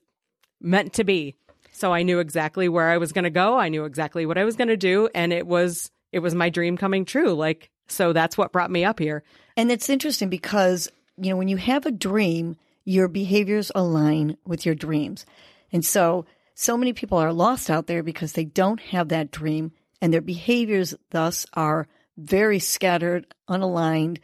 meant 0.59 0.93
to 0.93 1.03
be. 1.03 1.35
So 1.71 1.93
I 1.93 2.03
knew 2.03 2.19
exactly 2.19 2.69
where 2.69 2.89
I 2.89 2.97
was 2.97 3.11
going 3.11 3.23
to 3.25 3.29
go. 3.29 3.57
I 3.57 3.69
knew 3.69 3.83
exactly 3.85 4.25
what 4.25 4.37
I 4.37 4.45
was 4.45 4.55
going 4.55 4.69
to 4.69 4.77
do. 4.77 5.09
And 5.13 5.33
it 5.33 5.45
was, 5.45 5.91
it 6.11 6.19
was 6.19 6.33
my 6.33 6.49
dream 6.49 6.77
coming 6.77 7.03
true. 7.05 7.33
Like, 7.33 7.69
so 7.87 8.13
that's 8.13 8.37
what 8.37 8.51
brought 8.51 8.71
me 8.71 8.83
up 8.83 8.99
here. 8.99 9.23
And 9.57 9.71
it's 9.71 9.89
interesting 9.89 10.29
because, 10.29 10.89
you 11.17 11.29
know, 11.29 11.37
when 11.37 11.47
you 11.47 11.57
have 11.57 11.85
a 11.85 11.91
dream, 11.91 12.57
your 12.83 13.07
behaviors 13.07 13.71
align 13.73 14.37
with 14.45 14.65
your 14.65 14.75
dreams. 14.75 15.25
And 15.71 15.83
so, 15.85 16.25
so 16.53 16.77
many 16.77 16.93
people 16.93 17.17
are 17.17 17.33
lost 17.33 17.69
out 17.69 17.87
there 17.87 18.03
because 18.03 18.33
they 18.33 18.45
don't 18.45 18.79
have 18.79 19.09
that 19.09 19.31
dream 19.31 19.71
and 20.01 20.13
their 20.13 20.21
behaviors 20.21 20.93
thus 21.11 21.45
are 21.53 21.87
very 22.17 22.59
scattered, 22.59 23.25
unaligned, 23.49 24.19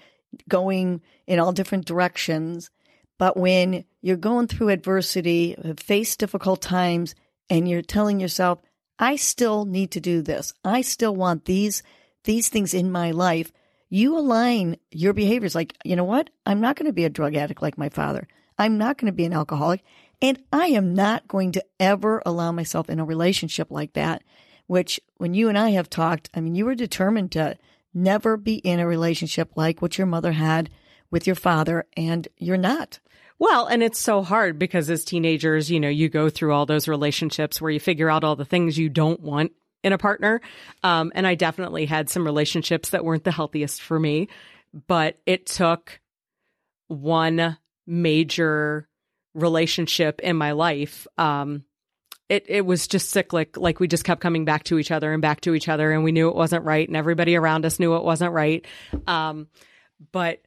going 0.47 1.02
in 1.28 1.39
all 1.39 1.52
different 1.52 1.86
directions. 1.86 2.69
But 3.17 3.38
when 3.38 3.86
you're 4.02 4.17
going 4.17 4.47
through 4.47 4.69
adversity, 4.69 5.56
face 5.78 6.15
difficult 6.15 6.62
times, 6.62 7.15
and 7.50 7.67
you're 7.67 7.82
telling 7.82 8.19
yourself, 8.19 8.60
I 8.97 9.15
still 9.15 9.65
need 9.65 9.91
to 9.91 10.00
do 10.00 10.21
this. 10.21 10.54
I 10.63 10.82
still 10.82 11.15
want 11.15 11.45
these 11.45 11.84
these 12.23 12.49
things 12.49 12.73
in 12.73 12.91
my 12.91 13.12
life. 13.12 13.51
You 13.89 14.17
align 14.17 14.77
your 14.91 15.13
behaviors 15.13 15.55
like, 15.55 15.75
you 15.84 15.95
know 15.95 16.03
what? 16.03 16.29
I'm 16.45 16.62
not 16.62 16.75
going 16.75 16.86
to 16.86 16.93
be 16.93 17.03
a 17.03 17.10
drug 17.10 17.36
addict 17.36 17.62
like 17.62 17.77
my 17.77 17.89
father. 17.89 18.27
I'm 18.57 18.77
not 18.77 18.97
going 18.97 19.12
to 19.12 19.15
be 19.15 19.25
an 19.25 19.34
alcoholic. 19.34 19.84
And 20.21 20.39
I 20.53 20.67
am 20.67 20.93
not 20.93 21.27
going 21.27 21.51
to 21.53 21.65
ever 21.79 22.21
allow 22.25 22.51
myself 22.51 22.89
in 22.89 22.99
a 22.99 23.05
relationship 23.05 23.71
like 23.71 23.93
that, 23.93 24.23
which 24.67 24.99
when 25.17 25.34
you 25.34 25.49
and 25.49 25.57
I 25.57 25.71
have 25.71 25.89
talked, 25.89 26.29
I 26.34 26.41
mean, 26.41 26.55
you 26.55 26.65
were 26.65 26.75
determined 26.75 27.31
to 27.34 27.57
never 27.93 28.38
be 28.38 28.55
in 28.55 28.79
a 28.79 28.88
relationship 28.88 29.51
like 29.55 29.81
what 29.81 29.97
your 29.97 30.07
mother 30.07 30.31
had 30.31 30.69
with 31.10 31.27
your 31.27 31.36
father, 31.36 31.86
and 31.97 32.27
you're 32.38 32.55
not. 32.55 32.99
Well, 33.38 33.65
and 33.65 33.84
it's 33.84 33.99
so 33.99 34.21
hard 34.21 34.60
because 34.60 34.89
as 34.89 35.03
teenagers, 35.03 35.69
you 35.69 35.79
know, 35.79 35.89
you 35.89 36.07
go 36.07 36.29
through 36.29 36.53
all 36.53 36.65
those 36.65 36.88
relationships 36.88 37.60
where 37.60 37.71
you 37.71 37.79
figure 37.79 38.10
out 38.10 38.23
all 38.23 38.36
the 38.36 38.45
things 38.45 38.77
you 38.77 38.88
don't 38.88 39.19
want 39.19 39.51
in 39.83 39.93
a 39.93 39.97
partner. 39.97 40.41
Um, 40.83 41.11
and 41.15 41.25
I 41.25 41.35
definitely 41.35 41.85
had 41.85 42.09
some 42.09 42.25
relationships 42.25 42.89
that 42.91 43.03
weren't 43.03 43.23
the 43.23 43.31
healthiest 43.31 43.81
for 43.81 43.99
me, 43.99 44.27
but 44.87 45.17
it 45.25 45.45
took 45.45 45.99
one 46.87 47.57
major 47.87 48.87
relationship 49.33 50.19
in 50.21 50.35
my 50.35 50.51
life. 50.51 51.07
Um, 51.17 51.63
it, 52.29 52.45
it 52.47 52.65
was 52.65 52.87
just 52.87 53.09
cyclic. 53.09 53.57
Like 53.57 53.79
we 53.79 53.87
just 53.87 54.03
kept 54.03 54.21
coming 54.21 54.45
back 54.45 54.63
to 54.65 54.77
each 54.77 54.91
other 54.91 55.11
and 55.11 55.21
back 55.21 55.41
to 55.41 55.53
each 55.53 55.67
other 55.67 55.91
and 55.91 56.03
we 56.03 56.11
knew 56.11 56.29
it 56.29 56.35
wasn't 56.35 56.63
right 56.63 56.87
and 56.87 56.95
everybody 56.95 57.35
around 57.35 57.65
us 57.65 57.79
knew 57.79 57.95
it 57.95 58.03
wasn't 58.03 58.33
right. 58.33 58.65
Um, 59.07 59.47
but 60.11 60.41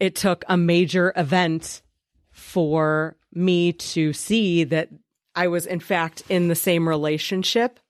it 0.00 0.14
took 0.14 0.44
a 0.48 0.56
major 0.56 1.12
event 1.16 1.82
for 2.30 3.16
me 3.32 3.72
to 3.72 4.12
see 4.12 4.64
that 4.64 4.88
I 5.34 5.48
was 5.48 5.66
in 5.66 5.80
fact 5.80 6.22
in 6.28 6.48
the 6.48 6.54
same 6.54 6.88
relationship 6.88 7.80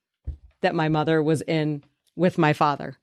that 0.64 0.74
my 0.74 0.88
mother 0.88 1.22
was 1.22 1.40
in 1.42 1.84
with 2.16 2.36
my 2.36 2.52
father. 2.52 2.96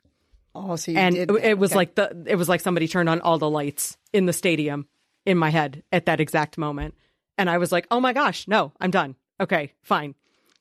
Oh, 0.53 0.75
so 0.75 0.91
and 0.91 1.15
did, 1.15 1.31
it, 1.31 1.43
it 1.45 1.57
was 1.57 1.71
okay. 1.71 1.77
like 1.77 1.95
the 1.95 2.25
it 2.27 2.35
was 2.35 2.49
like 2.49 2.59
somebody 2.61 2.87
turned 2.87 3.07
on 3.07 3.21
all 3.21 3.37
the 3.37 3.49
lights 3.49 3.97
in 4.11 4.25
the 4.25 4.33
stadium 4.33 4.85
in 5.25 5.37
my 5.37 5.49
head 5.49 5.83
at 5.91 6.05
that 6.07 6.19
exact 6.19 6.57
moment. 6.57 6.93
And 7.37 7.49
I 7.49 7.57
was 7.57 7.71
like, 7.71 7.87
"Oh 7.89 8.01
my 8.01 8.11
gosh, 8.13 8.47
no, 8.47 8.73
I'm 8.79 8.91
done. 8.91 9.15
Okay, 9.39 9.73
fine." 9.81 10.13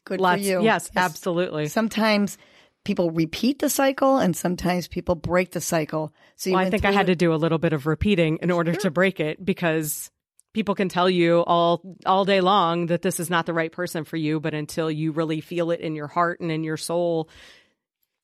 good 0.04 0.20
Let's 0.20 0.40
for 0.42 0.48
you. 0.48 0.62
yes, 0.62 0.88
absolutely. 0.96 1.68
Sometimes 1.68 2.38
people 2.84 3.10
repeat 3.10 3.58
the 3.58 3.68
cycle, 3.68 4.16
and 4.18 4.34
sometimes 4.34 4.88
people 4.88 5.14
break 5.14 5.50
the 5.50 5.60
cycle. 5.60 6.14
So 6.36 6.50
you 6.50 6.56
Well, 6.56 6.66
I 6.66 6.70
think 6.70 6.84
I 6.86 6.92
had 6.92 7.08
it- 7.08 7.12
to 7.12 7.16
do 7.16 7.34
a 7.34 7.36
little 7.36 7.58
bit 7.58 7.72
of 7.74 7.86
repeating 7.86 8.38
in 8.40 8.50
order 8.50 8.74
to 8.74 8.90
break 8.90 9.20
it 9.20 9.44
because 9.44 10.10
people 10.52 10.74
can 10.74 10.88
tell 10.88 11.08
you 11.08 11.40
all 11.40 11.82
all 12.06 12.24
day 12.24 12.40
long 12.40 12.86
that 12.86 13.02
this 13.02 13.20
is 13.20 13.30
not 13.30 13.46
the 13.46 13.54
right 13.54 13.72
person 13.72 14.04
for 14.04 14.16
you, 14.16 14.40
but 14.40 14.54
until 14.54 14.90
you 14.90 15.12
really 15.12 15.40
feel 15.40 15.70
it 15.70 15.80
in 15.80 15.94
your 15.94 16.06
heart 16.06 16.40
and 16.40 16.50
in 16.50 16.64
your 16.64 16.76
soul 16.76 17.28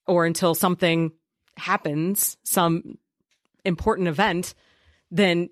or 0.06 0.24
until 0.26 0.54
something 0.54 1.12
happens, 1.56 2.36
some 2.44 2.98
important 3.64 4.08
event, 4.08 4.54
then 5.10 5.50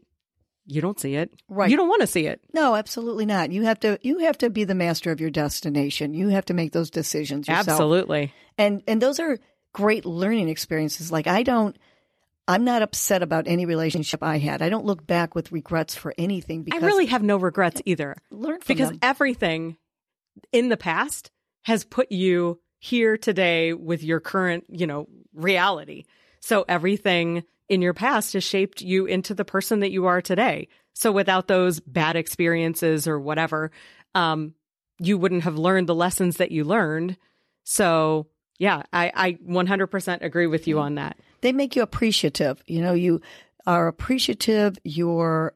you 0.67 0.81
don't 0.81 0.99
see 0.99 1.15
it. 1.15 1.31
Right. 1.49 1.71
You 1.71 1.77
don't 1.77 1.89
want 1.89 2.01
to 2.01 2.07
see 2.07 2.27
it. 2.27 2.41
No, 2.53 2.75
absolutely 2.75 3.27
not. 3.27 3.53
You 3.53 3.63
have 3.63 3.81
to 3.81 3.99
you 4.03 4.19
have 4.21 4.39
to 4.39 4.51
be 4.51 4.65
the 4.65 4.75
master 4.75 5.11
of 5.11 5.21
your 5.21 5.31
destination. 5.31 6.15
You 6.15 6.29
have 6.29 6.47
to 6.47 6.55
make 6.55 6.73
those 6.73 6.91
decisions 6.91 7.49
yourself. 7.49 7.69
Absolutely. 7.69 8.33
And 8.57 8.83
and 8.87 9.01
those 9.01 9.21
are 9.21 9.39
great 9.73 10.07
learning 10.07 10.49
experiences. 10.49 11.13
Like 11.13 11.27
I 11.27 11.43
don't 11.43 11.77
I'm 12.47 12.65
not 12.65 12.83
upset 12.83 13.23
about 13.23 13.49
any 13.49 13.65
relationship 13.65 14.23
I 14.23 14.39
had. 14.39 14.61
I 14.61 14.69
don't 14.69 14.85
look 14.85 15.07
back 15.07 15.35
with 15.35 15.53
regrets 15.53 15.95
for 15.95 16.15
anything 16.19 16.63
because 16.63 16.83
I 16.83 16.87
really 16.87 17.07
have 17.07 17.23
no 17.23 17.37
regrets 17.37 17.81
either. 17.85 18.17
learn 18.31 18.61
from 18.61 18.67
because 18.67 18.91
them. 18.91 18.99
everything 19.03 19.77
in 20.53 20.69
the 20.69 20.77
past 20.77 21.31
has 21.63 21.85
put 21.85 22.13
you 22.13 22.61
here 22.79 23.17
today 23.17 23.73
with 23.73 24.03
your 24.03 24.21
current, 24.21 24.65
you 24.69 24.87
know, 24.87 25.09
reality. 25.33 26.05
So 26.41 26.65
everything 26.69 27.45
in 27.71 27.81
your 27.81 27.95
past 27.95 28.35
has 28.35 28.45
shaped 28.45 28.83
you 28.83 29.07
into 29.07 29.33
the 29.33 29.45
person 29.45 29.81
that 29.81 29.91
you 29.91 30.07
are 30.07 30.21
today. 30.21 30.69
So 30.93 31.11
without 31.11 31.49
those 31.49 31.81
bad 31.81 32.17
experiences 32.17 33.09
or 33.09 33.19
whatever, 33.19 33.71
um, 34.15 34.55
you 34.99 35.17
wouldn't 35.17 35.45
have 35.45 35.57
learned 35.57 35.89
the 35.89 35.95
lessons 35.95 36.37
that 36.37 36.53
you 36.53 36.65
learned. 36.65 37.17
So 37.65 38.27
yeah, 38.59 38.83
I, 38.93 39.11
I 39.15 39.33
100% 39.33 40.23
agree 40.23 40.47
with 40.47 40.69
you 40.69 40.79
on 40.79 40.97
that. 40.97 41.19
They 41.45 41.53
make 41.53 41.77
you 41.77 41.83
appreciative. 41.83 42.63
You 42.67 42.81
know, 42.81 42.95
you 42.95 43.21
are 43.67 43.87
appreciative. 43.87 44.79
You're 44.83 45.55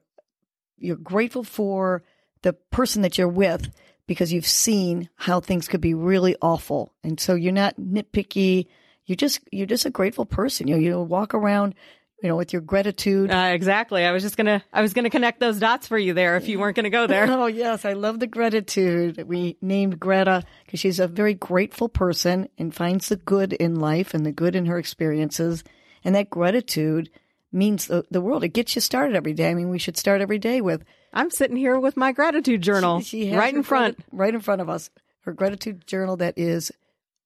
you're 0.76 0.96
grateful 0.96 1.42
for 1.42 2.04
the 2.42 2.52
person 2.52 3.02
that 3.02 3.16
you're 3.16 3.26
with 3.26 3.68
because 4.06 4.30
you've 4.30 4.46
seen 4.46 5.08
how 5.16 5.40
things 5.40 5.66
could 5.66 5.80
be 5.80 5.94
really 5.94 6.36
awful, 6.42 6.92
and 7.02 7.18
so 7.18 7.34
you're 7.34 7.52
not 7.52 7.76
nitpicky. 7.76 8.66
You're 9.06 9.16
just 9.16 9.40
you're 9.50 9.66
just 9.66 9.86
a 9.86 9.90
grateful 9.90 10.26
person. 10.26 10.68
You 10.68 10.74
know, 10.74 10.80
you 10.80 11.00
walk 11.00 11.32
around, 11.32 11.74
you 12.22 12.28
know, 12.28 12.36
with 12.36 12.52
your 12.52 12.60
gratitude. 12.60 13.30
Uh, 13.30 13.52
exactly. 13.54 14.04
I 14.04 14.12
was 14.12 14.22
just 14.22 14.36
gonna, 14.36 14.62
I 14.70 14.82
was 14.82 14.92
gonna 14.92 15.08
connect 15.08 15.40
those 15.40 15.58
dots 15.58 15.86
for 15.86 15.96
you 15.96 16.12
there 16.12 16.36
if 16.36 16.48
you 16.48 16.58
weren't 16.58 16.76
gonna 16.76 16.90
go 16.90 17.06
there. 17.06 17.26
Oh 17.30 17.46
yes, 17.46 17.86
I 17.86 17.94
love 17.94 18.20
the 18.20 18.26
gratitude. 18.26 19.24
We 19.26 19.56
named 19.62 19.98
Greta 19.98 20.44
because 20.66 20.80
she's 20.80 21.00
a 21.00 21.08
very 21.08 21.32
grateful 21.32 21.88
person 21.88 22.50
and 22.58 22.74
finds 22.74 23.08
the 23.08 23.16
good 23.16 23.54
in 23.54 23.76
life 23.76 24.12
and 24.12 24.26
the 24.26 24.32
good 24.32 24.54
in 24.54 24.66
her 24.66 24.78
experiences. 24.78 25.64
And 26.08 26.14
that 26.14 26.30
gratitude 26.30 27.10
means 27.52 27.88
the, 27.88 28.02
the 28.10 28.22
world. 28.22 28.42
It 28.42 28.54
gets 28.54 28.74
you 28.74 28.80
started 28.80 29.14
every 29.14 29.34
day. 29.34 29.50
I 29.50 29.54
mean, 29.54 29.68
we 29.68 29.78
should 29.78 29.98
start 29.98 30.22
every 30.22 30.38
day 30.38 30.62
with 30.62 30.82
I'm 31.12 31.30
sitting 31.30 31.54
here 31.54 31.78
with 31.78 31.98
my 31.98 32.12
gratitude 32.12 32.62
journal 32.62 33.02
she 33.02 33.26
has 33.26 33.38
right 33.38 33.54
in 33.54 33.62
front. 33.62 33.98
right 34.10 34.32
in 34.32 34.40
front 34.40 34.62
of 34.62 34.70
us. 34.70 34.88
Her 35.20 35.34
gratitude 35.34 35.86
journal 35.86 36.16
that 36.16 36.38
is 36.38 36.72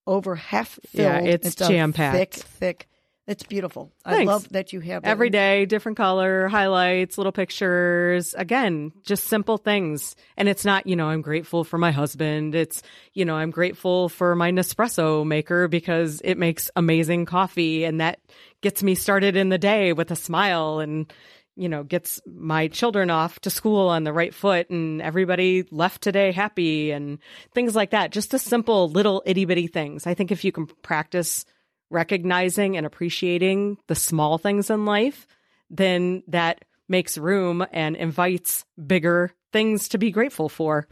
over 0.04 0.34
half 0.34 0.80
filled. 0.84 1.24
Yeah, 1.24 1.30
it's 1.30 1.60
a 1.60 1.68
jam-packed. 1.68 2.34
thick, 2.34 2.34
thick. 2.34 2.88
It's 3.24 3.44
beautiful. 3.44 3.92
I 4.04 4.24
love 4.24 4.48
that 4.48 4.72
you 4.72 4.80
have. 4.80 5.04
Every 5.04 5.30
day, 5.30 5.64
different 5.64 5.96
color, 5.96 6.48
highlights, 6.48 7.18
little 7.18 7.32
pictures. 7.32 8.34
Again, 8.34 8.92
just 9.04 9.26
simple 9.26 9.58
things. 9.58 10.16
And 10.36 10.48
it's 10.48 10.64
not, 10.64 10.88
you 10.88 10.96
know, 10.96 11.06
I'm 11.06 11.22
grateful 11.22 11.62
for 11.62 11.78
my 11.78 11.92
husband. 11.92 12.56
It's, 12.56 12.82
you 13.14 13.24
know, 13.24 13.36
I'm 13.36 13.52
grateful 13.52 14.08
for 14.08 14.34
my 14.34 14.50
Nespresso 14.50 15.24
maker 15.24 15.68
because 15.68 16.20
it 16.24 16.36
makes 16.36 16.68
amazing 16.74 17.26
coffee 17.26 17.84
and 17.84 18.00
that 18.00 18.18
gets 18.60 18.82
me 18.82 18.96
started 18.96 19.36
in 19.36 19.50
the 19.50 19.58
day 19.58 19.92
with 19.92 20.10
a 20.10 20.16
smile 20.16 20.80
and, 20.80 21.12
you 21.54 21.68
know, 21.68 21.84
gets 21.84 22.20
my 22.26 22.66
children 22.66 23.08
off 23.08 23.38
to 23.40 23.50
school 23.50 23.88
on 23.88 24.02
the 24.02 24.12
right 24.12 24.34
foot 24.34 24.68
and 24.68 25.00
everybody 25.00 25.62
left 25.70 26.02
today 26.02 26.32
happy 26.32 26.90
and 26.90 27.20
things 27.54 27.76
like 27.76 27.90
that. 27.90 28.10
Just 28.10 28.32
the 28.32 28.38
simple 28.40 28.88
little 28.90 29.22
itty 29.24 29.44
bitty 29.44 29.68
things. 29.68 30.08
I 30.08 30.14
think 30.14 30.32
if 30.32 30.44
you 30.44 30.50
can 30.50 30.66
practice 30.66 31.44
recognizing 31.92 32.76
and 32.76 32.86
appreciating 32.86 33.78
the 33.86 33.94
small 33.94 34.38
things 34.38 34.70
in 34.70 34.84
life, 34.84 35.26
then 35.70 36.22
that 36.28 36.64
makes 36.88 37.16
room 37.16 37.64
and 37.72 37.96
invites 37.96 38.64
bigger 38.86 39.32
things 39.52 39.88
to 39.88 39.98
be 39.98 40.10
grateful 40.10 40.48
for. 40.48 40.88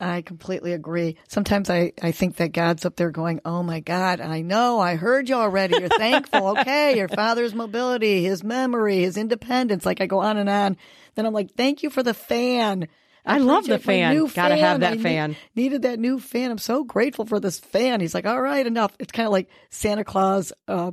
I 0.00 0.22
completely 0.22 0.72
agree. 0.72 1.16
Sometimes 1.28 1.70
I, 1.70 1.92
I 2.02 2.10
think 2.10 2.36
that 2.36 2.52
God's 2.52 2.84
up 2.84 2.96
there 2.96 3.10
going, 3.10 3.40
Oh 3.44 3.62
my 3.62 3.80
God, 3.80 4.20
I 4.20 4.42
know, 4.42 4.80
I 4.80 4.96
heard 4.96 5.28
you 5.28 5.36
already. 5.36 5.76
You're 5.78 5.88
thankful. 5.88 6.58
Okay. 6.58 6.96
Your 6.96 7.08
father's 7.08 7.54
mobility, 7.54 8.24
his 8.24 8.42
memory, 8.42 9.00
his 9.00 9.16
independence. 9.16 9.86
Like 9.86 10.00
I 10.00 10.06
go 10.06 10.18
on 10.18 10.36
and 10.36 10.48
on. 10.48 10.76
Then 11.14 11.26
I'm 11.26 11.32
like, 11.32 11.54
Thank 11.54 11.82
you 11.82 11.90
for 11.90 12.02
the 12.02 12.14
fan. 12.14 12.88
I 13.24 13.38
love 13.38 13.66
the 13.66 13.78
fan. 13.78 14.26
Gotta 14.34 14.56
have 14.56 14.80
that 14.80 14.92
I 14.92 14.96
ne- 14.96 15.02
fan. 15.02 15.36
needed 15.56 15.82
that 15.82 15.98
new 15.98 16.18
fan. 16.18 16.50
I'm 16.50 16.58
so 16.58 16.84
grateful 16.84 17.24
for 17.24 17.40
this 17.40 17.58
fan. 17.58 18.00
He's 18.00 18.14
like, 18.14 18.26
all 18.26 18.40
right, 18.40 18.66
enough. 18.66 18.94
It's 18.98 19.12
kind 19.12 19.26
of 19.26 19.32
like 19.32 19.48
Santa 19.70 20.04
Claus 20.04 20.52
uh, 20.68 20.90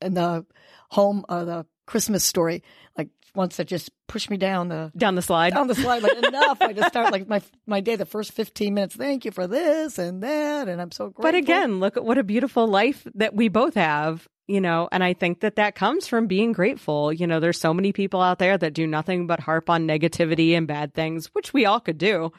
in 0.00 0.14
the 0.14 0.46
home, 0.90 1.24
uh, 1.28 1.44
the 1.44 1.66
Christmas 1.86 2.24
story. 2.24 2.62
Like 2.96 3.08
once 3.34 3.56
that 3.56 3.66
just 3.66 3.90
push 4.08 4.28
me 4.28 4.36
down 4.36 4.68
the 4.68 4.92
Down 4.96 5.14
the 5.14 5.22
slide. 5.22 5.54
down 5.54 5.66
the 5.66 5.74
slide. 5.74 6.02
Like 6.02 6.16
enough. 6.24 6.60
I 6.60 6.72
just 6.72 6.88
start 6.88 7.12
like 7.12 7.28
my 7.28 7.40
my 7.66 7.80
day. 7.80 7.96
The 7.96 8.04
first 8.06 8.32
15 8.32 8.74
minutes. 8.74 8.94
Thank 8.94 9.24
you 9.24 9.30
for 9.30 9.46
this 9.46 9.98
and 9.98 10.22
that, 10.22 10.68
and 10.68 10.80
I'm 10.80 10.90
so 10.90 11.06
grateful. 11.06 11.22
But 11.22 11.34
again, 11.34 11.80
look 11.80 11.96
at 11.96 12.04
what 12.04 12.18
a 12.18 12.22
beautiful 12.24 12.66
life 12.66 13.06
that 13.14 13.34
we 13.34 13.48
both 13.48 13.74
have, 13.74 14.28
you 14.46 14.60
know, 14.60 14.88
and 14.92 15.02
I 15.02 15.14
think 15.14 15.40
that 15.40 15.56
that 15.56 15.74
comes 15.74 16.06
from 16.06 16.26
being 16.26 16.52
grateful. 16.52 17.12
You 17.12 17.26
know, 17.26 17.40
there's 17.40 17.58
so 17.58 17.72
many 17.72 17.92
people 17.92 18.20
out 18.20 18.38
there 18.38 18.58
that 18.58 18.74
do 18.74 18.86
nothing 18.86 19.26
but 19.26 19.40
harp 19.40 19.70
on 19.70 19.86
negativity 19.86 20.56
and 20.56 20.66
bad 20.66 20.92
things, 20.94 21.26
which 21.32 21.52
we 21.54 21.64
all 21.64 21.80
could 21.80 21.98
do. 21.98 22.32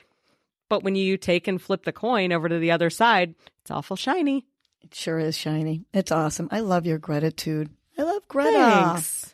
But 0.69 0.83
when 0.83 0.95
you 0.95 1.17
take 1.17 1.47
and 1.47 1.61
flip 1.61 1.83
the 1.83 1.91
coin 1.91 2.31
over 2.31 2.47
to 2.49 2.57
the 2.59 2.71
other 2.71 2.89
side, 2.89 3.35
it's 3.61 3.71
awful 3.71 3.95
shiny. 3.95 4.45
it 4.83 4.93
sure 4.93 5.19
is 5.19 5.37
shiny. 5.37 5.85
It's 5.93 6.11
awesome. 6.11 6.47
I 6.51 6.61
love 6.61 6.85
your 6.85 6.97
gratitude. 6.99 7.69
I 7.97 8.03
love 8.03 8.27
Greta. 8.27 8.51
Thanks. 8.51 9.32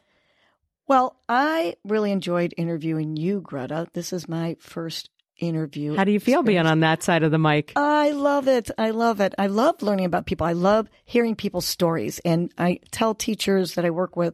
Well, 0.90 1.16
I 1.30 1.76
really 1.84 2.12
enjoyed 2.12 2.56
interviewing 2.58 3.16
you, 3.16 3.42
Greta. 3.42 3.88
This 3.94 4.12
is 4.12 4.28
my 4.28 4.58
first 4.60 5.12
interview. 5.38 5.96
How 5.96 6.04
do 6.04 6.12
you 6.12 6.20
feel 6.20 6.42
being 6.42 6.66
on 6.66 6.80
that 6.80 7.04
side 7.04 7.22
of 7.22 7.30
the 7.30 7.38
mic? 7.38 7.74
I 7.76 8.10
love 8.10 8.48
it. 8.48 8.72
I 8.76 8.90
love 8.90 9.22
it. 9.22 9.36
I 9.38 9.46
love 9.46 9.84
learning 9.84 10.06
about 10.06 10.26
people. 10.26 10.48
I 10.48 10.54
love 10.54 10.90
hearing 11.06 11.36
people's 11.36 11.68
stories. 11.68 12.18
And 12.26 12.52
I 12.58 12.80
tell 12.90 13.14
teachers 13.14 13.76
that 13.76 13.86
I 13.86 13.92
work 13.92 14.16
with, 14.16 14.34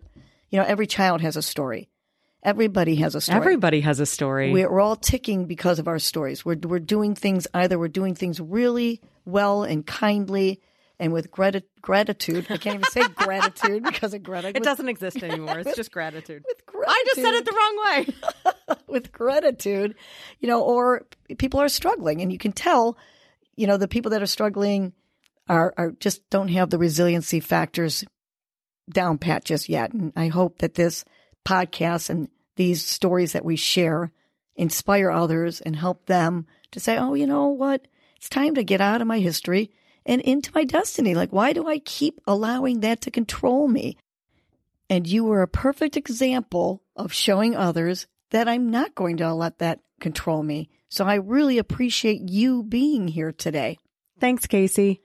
you 0.49 0.57
know, 0.57 0.65
every 0.65 0.87
child 0.87 1.19
has 1.19 1.35
a 1.35 1.41
story. 1.41 1.89
Everybody 2.41 2.95
has 2.95 3.15
a 3.15 3.21
story. 3.21 3.37
Everybody 3.37 3.81
has 3.81 3.99
a 3.99 4.05
story. 4.05 4.53
We're, 4.53 4.71
we're 4.71 4.79
all 4.79 4.95
ticking 4.95 5.47
because 5.47 5.79
of 5.79 5.89
our 5.89 5.99
stories. 5.99 6.45
We're, 6.45 6.55
we're 6.63 6.79
doing 6.79 7.15
things, 7.15 7.47
either 7.53 7.77
we're 7.77 7.89
doing 7.89 8.15
things 8.15 8.39
really 8.39 9.01
well 9.25 9.63
and 9.63 9.85
kindly 9.85 10.61
and 10.99 11.11
with 11.11 11.31
grati- 11.31 11.63
gratitude. 11.81 12.47
I 12.49 12.57
can't 12.57 12.75
even 12.75 12.91
say 12.91 13.07
gratitude 13.15 13.83
because 13.83 14.13
of 14.13 14.23
Greta. 14.23 14.49
it 14.49 14.63
doesn't 14.63 14.87
exist 14.87 15.21
anymore. 15.23 15.59
It's 15.59 15.75
just 15.75 15.91
gratitude. 15.91 16.43
With 16.47 16.65
gratitude. 16.65 16.89
I 16.89 17.03
just 17.07 17.21
said 17.21 17.33
it 17.33 17.45
the 17.45 17.51
wrong 17.51 17.85
way. 17.85 18.75
with 18.87 19.11
gratitude, 19.11 19.95
you 20.39 20.47
know, 20.47 20.61
or 20.61 21.05
people 21.37 21.59
are 21.59 21.69
struggling 21.69 22.21
and 22.21 22.31
you 22.31 22.37
can 22.37 22.51
tell, 22.51 22.97
you 23.55 23.67
know, 23.67 23.77
the 23.77 23.87
people 23.87 24.11
that 24.11 24.21
are 24.21 24.27
struggling 24.27 24.93
are, 25.47 25.73
are 25.77 25.91
just 25.99 26.27
don't 26.29 26.47
have 26.49 26.69
the 26.69 26.77
resiliency 26.77 27.39
factors 27.39 28.03
down 28.89 29.17
pat 29.17 29.45
just 29.45 29.69
yet. 29.69 29.93
And 29.93 30.13
I 30.15 30.27
hope 30.27 30.59
that 30.59 30.75
this 30.75 31.03
podcast 31.45 32.09
and 32.09 32.29
these 32.55 32.83
stories 32.83 33.33
that 33.33 33.45
we 33.45 33.55
share 33.55 34.11
inspire 34.55 35.11
others 35.11 35.59
and 35.61 35.75
help 35.75 36.05
them 36.05 36.47
to 36.71 36.79
say, 36.79 36.97
oh, 36.97 37.13
you 37.13 37.27
know 37.27 37.47
what? 37.47 37.87
It's 38.17 38.29
time 38.29 38.55
to 38.55 38.63
get 38.63 38.81
out 38.81 39.01
of 39.01 39.07
my 39.07 39.19
history 39.19 39.71
and 40.05 40.21
into 40.21 40.51
my 40.53 40.63
destiny. 40.63 41.15
Like, 41.15 41.31
why 41.31 41.53
do 41.53 41.67
I 41.67 41.79
keep 41.79 42.19
allowing 42.27 42.81
that 42.81 43.01
to 43.01 43.11
control 43.11 43.67
me? 43.67 43.97
And 44.89 45.07
you 45.07 45.23
were 45.23 45.41
a 45.41 45.47
perfect 45.47 45.97
example 45.97 46.83
of 46.95 47.11
showing 47.11 47.55
others 47.55 48.07
that 48.31 48.47
I'm 48.47 48.69
not 48.69 48.95
going 48.95 49.17
to 49.17 49.33
let 49.33 49.59
that 49.59 49.79
control 49.99 50.43
me. 50.43 50.69
So 50.89 51.05
I 51.05 51.15
really 51.15 51.57
appreciate 51.57 52.29
you 52.29 52.63
being 52.63 53.07
here 53.07 53.31
today. 53.31 53.77
Thanks, 54.19 54.45
Casey. 54.45 55.01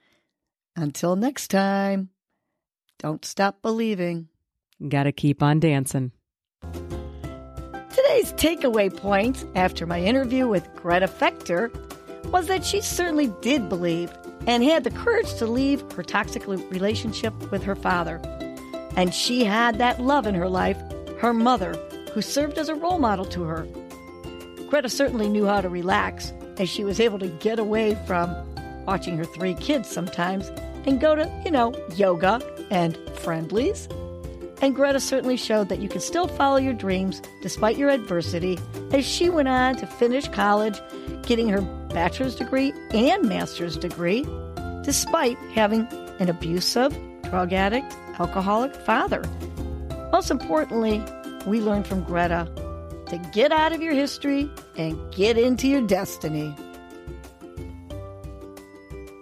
Until 0.75 1.15
next 1.15 1.49
time, 1.49 2.09
don't 2.99 3.25
stop 3.25 3.61
believing. 3.61 4.29
Gotta 4.87 5.11
keep 5.11 5.43
on 5.43 5.59
dancing. 5.59 6.11
Today's 6.61 8.31
takeaway 8.33 8.95
point 8.95 9.45
after 9.55 9.85
my 9.85 9.99
interview 9.99 10.47
with 10.47 10.73
Greta 10.75 11.07
Fector 11.07 11.71
was 12.31 12.47
that 12.47 12.63
she 12.63 12.81
certainly 12.81 13.27
did 13.41 13.67
believe 13.67 14.11
and 14.47 14.63
had 14.63 14.83
the 14.83 14.91
courage 14.91 15.33
to 15.35 15.45
leave 15.45 15.81
her 15.93 16.03
toxic 16.03 16.47
relationship 16.47 17.33
with 17.51 17.63
her 17.63 17.75
father. 17.75 18.19
And 18.95 19.13
she 19.13 19.45
had 19.45 19.77
that 19.77 20.01
love 20.01 20.27
in 20.27 20.35
her 20.35 20.49
life, 20.49 20.77
her 21.19 21.33
mother, 21.33 21.73
who 22.13 22.21
served 22.21 22.57
as 22.57 22.69
a 22.69 22.75
role 22.75 22.99
model 22.99 23.25
to 23.25 23.43
her. 23.43 23.67
Greta 24.69 24.89
certainly 24.89 25.29
knew 25.29 25.45
how 25.45 25.61
to 25.61 25.69
relax, 25.69 26.33
as 26.57 26.69
she 26.69 26.83
was 26.83 26.99
able 26.99 27.19
to 27.19 27.27
get 27.27 27.59
away 27.59 27.97
from 28.05 28.35
watching 28.85 29.17
her 29.17 29.25
three 29.25 29.53
kids 29.55 29.89
sometimes 29.89 30.49
and 30.85 30.99
go 30.99 31.15
to, 31.15 31.29
you 31.45 31.51
know, 31.51 31.73
yoga 31.95 32.41
and 32.69 32.97
Friendly's. 33.19 33.87
And 34.61 34.75
Greta 34.75 34.99
certainly 34.99 35.37
showed 35.37 35.69
that 35.69 35.79
you 35.79 35.89
can 35.89 36.01
still 36.01 36.27
follow 36.27 36.57
your 36.57 36.73
dreams 36.73 37.21
despite 37.41 37.77
your 37.77 37.89
adversity 37.89 38.59
as 38.93 39.05
she 39.05 39.29
went 39.29 39.47
on 39.47 39.75
to 39.77 39.87
finish 39.87 40.27
college, 40.27 40.79
getting 41.23 41.49
her 41.49 41.61
bachelor's 41.93 42.35
degree 42.35 42.73
and 42.91 43.27
master's 43.27 43.77
degree, 43.77 44.25
despite 44.83 45.37
having 45.53 45.87
an 46.19 46.29
abusive, 46.29 46.97
drug 47.23 47.53
addict, 47.53 47.93
alcoholic 48.19 48.75
father. 48.75 49.23
Most 50.11 50.31
importantly, 50.31 51.03
we 51.45 51.61
learned 51.61 51.87
from 51.87 52.03
Greta 52.03 52.47
to 53.07 53.17
get 53.33 53.51
out 53.51 53.73
of 53.73 53.81
your 53.81 53.93
history 53.93 54.49
and 54.77 55.13
get 55.13 55.37
into 55.37 55.67
your 55.67 55.81
destiny. 55.81 56.55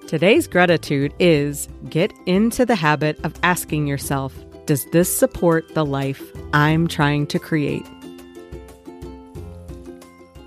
Today's 0.07 0.47
gratitude 0.47 1.13
is 1.19 1.69
get 1.89 2.11
into 2.25 2.65
the 2.65 2.75
habit 2.75 3.19
of 3.23 3.33
asking 3.43 3.87
yourself, 3.87 4.33
does 4.65 4.85
this 4.91 5.15
support 5.15 5.73
the 5.75 5.85
life 5.85 6.21
I'm 6.53 6.87
trying 6.87 7.27
to 7.27 7.39
create? 7.39 7.85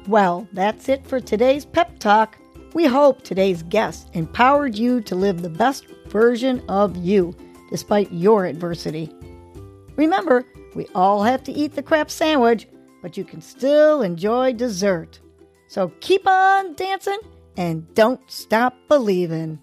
Well, 0.09 0.49
that's 0.53 0.89
it 0.89 1.07
for 1.07 1.21
today's 1.21 1.65
pep 1.65 1.99
talk. 2.01 2.37
We 2.75 2.87
hope 2.87 3.23
today's 3.23 3.63
guest 3.63 4.09
empowered 4.15 4.77
you 4.77 5.01
to 5.03 5.15
live 5.15 5.43
the 5.43 5.49
best 5.49 5.87
version 6.09 6.63
of 6.69 6.97
you 6.97 7.37
despite 7.71 8.13
your 8.13 8.45
adversity. 8.45 9.11
Remember, 9.97 10.45
we 10.75 10.87
all 10.95 11.23
have 11.23 11.45
to 11.45 11.53
eat 11.53 11.75
the 11.75 11.83
crap 11.83 12.11
sandwich, 12.11 12.67
but 13.01 13.17
you 13.17 13.25
can 13.25 13.41
still 13.41 14.03
enjoy 14.03 14.55
dessert. 14.55 15.21
So 15.69 15.93
keep 16.01 16.27
on 16.27 16.75
dancing 16.75 17.21
and 17.57 17.95
don't 17.95 18.29
stop 18.31 18.75
believing. 18.89 19.61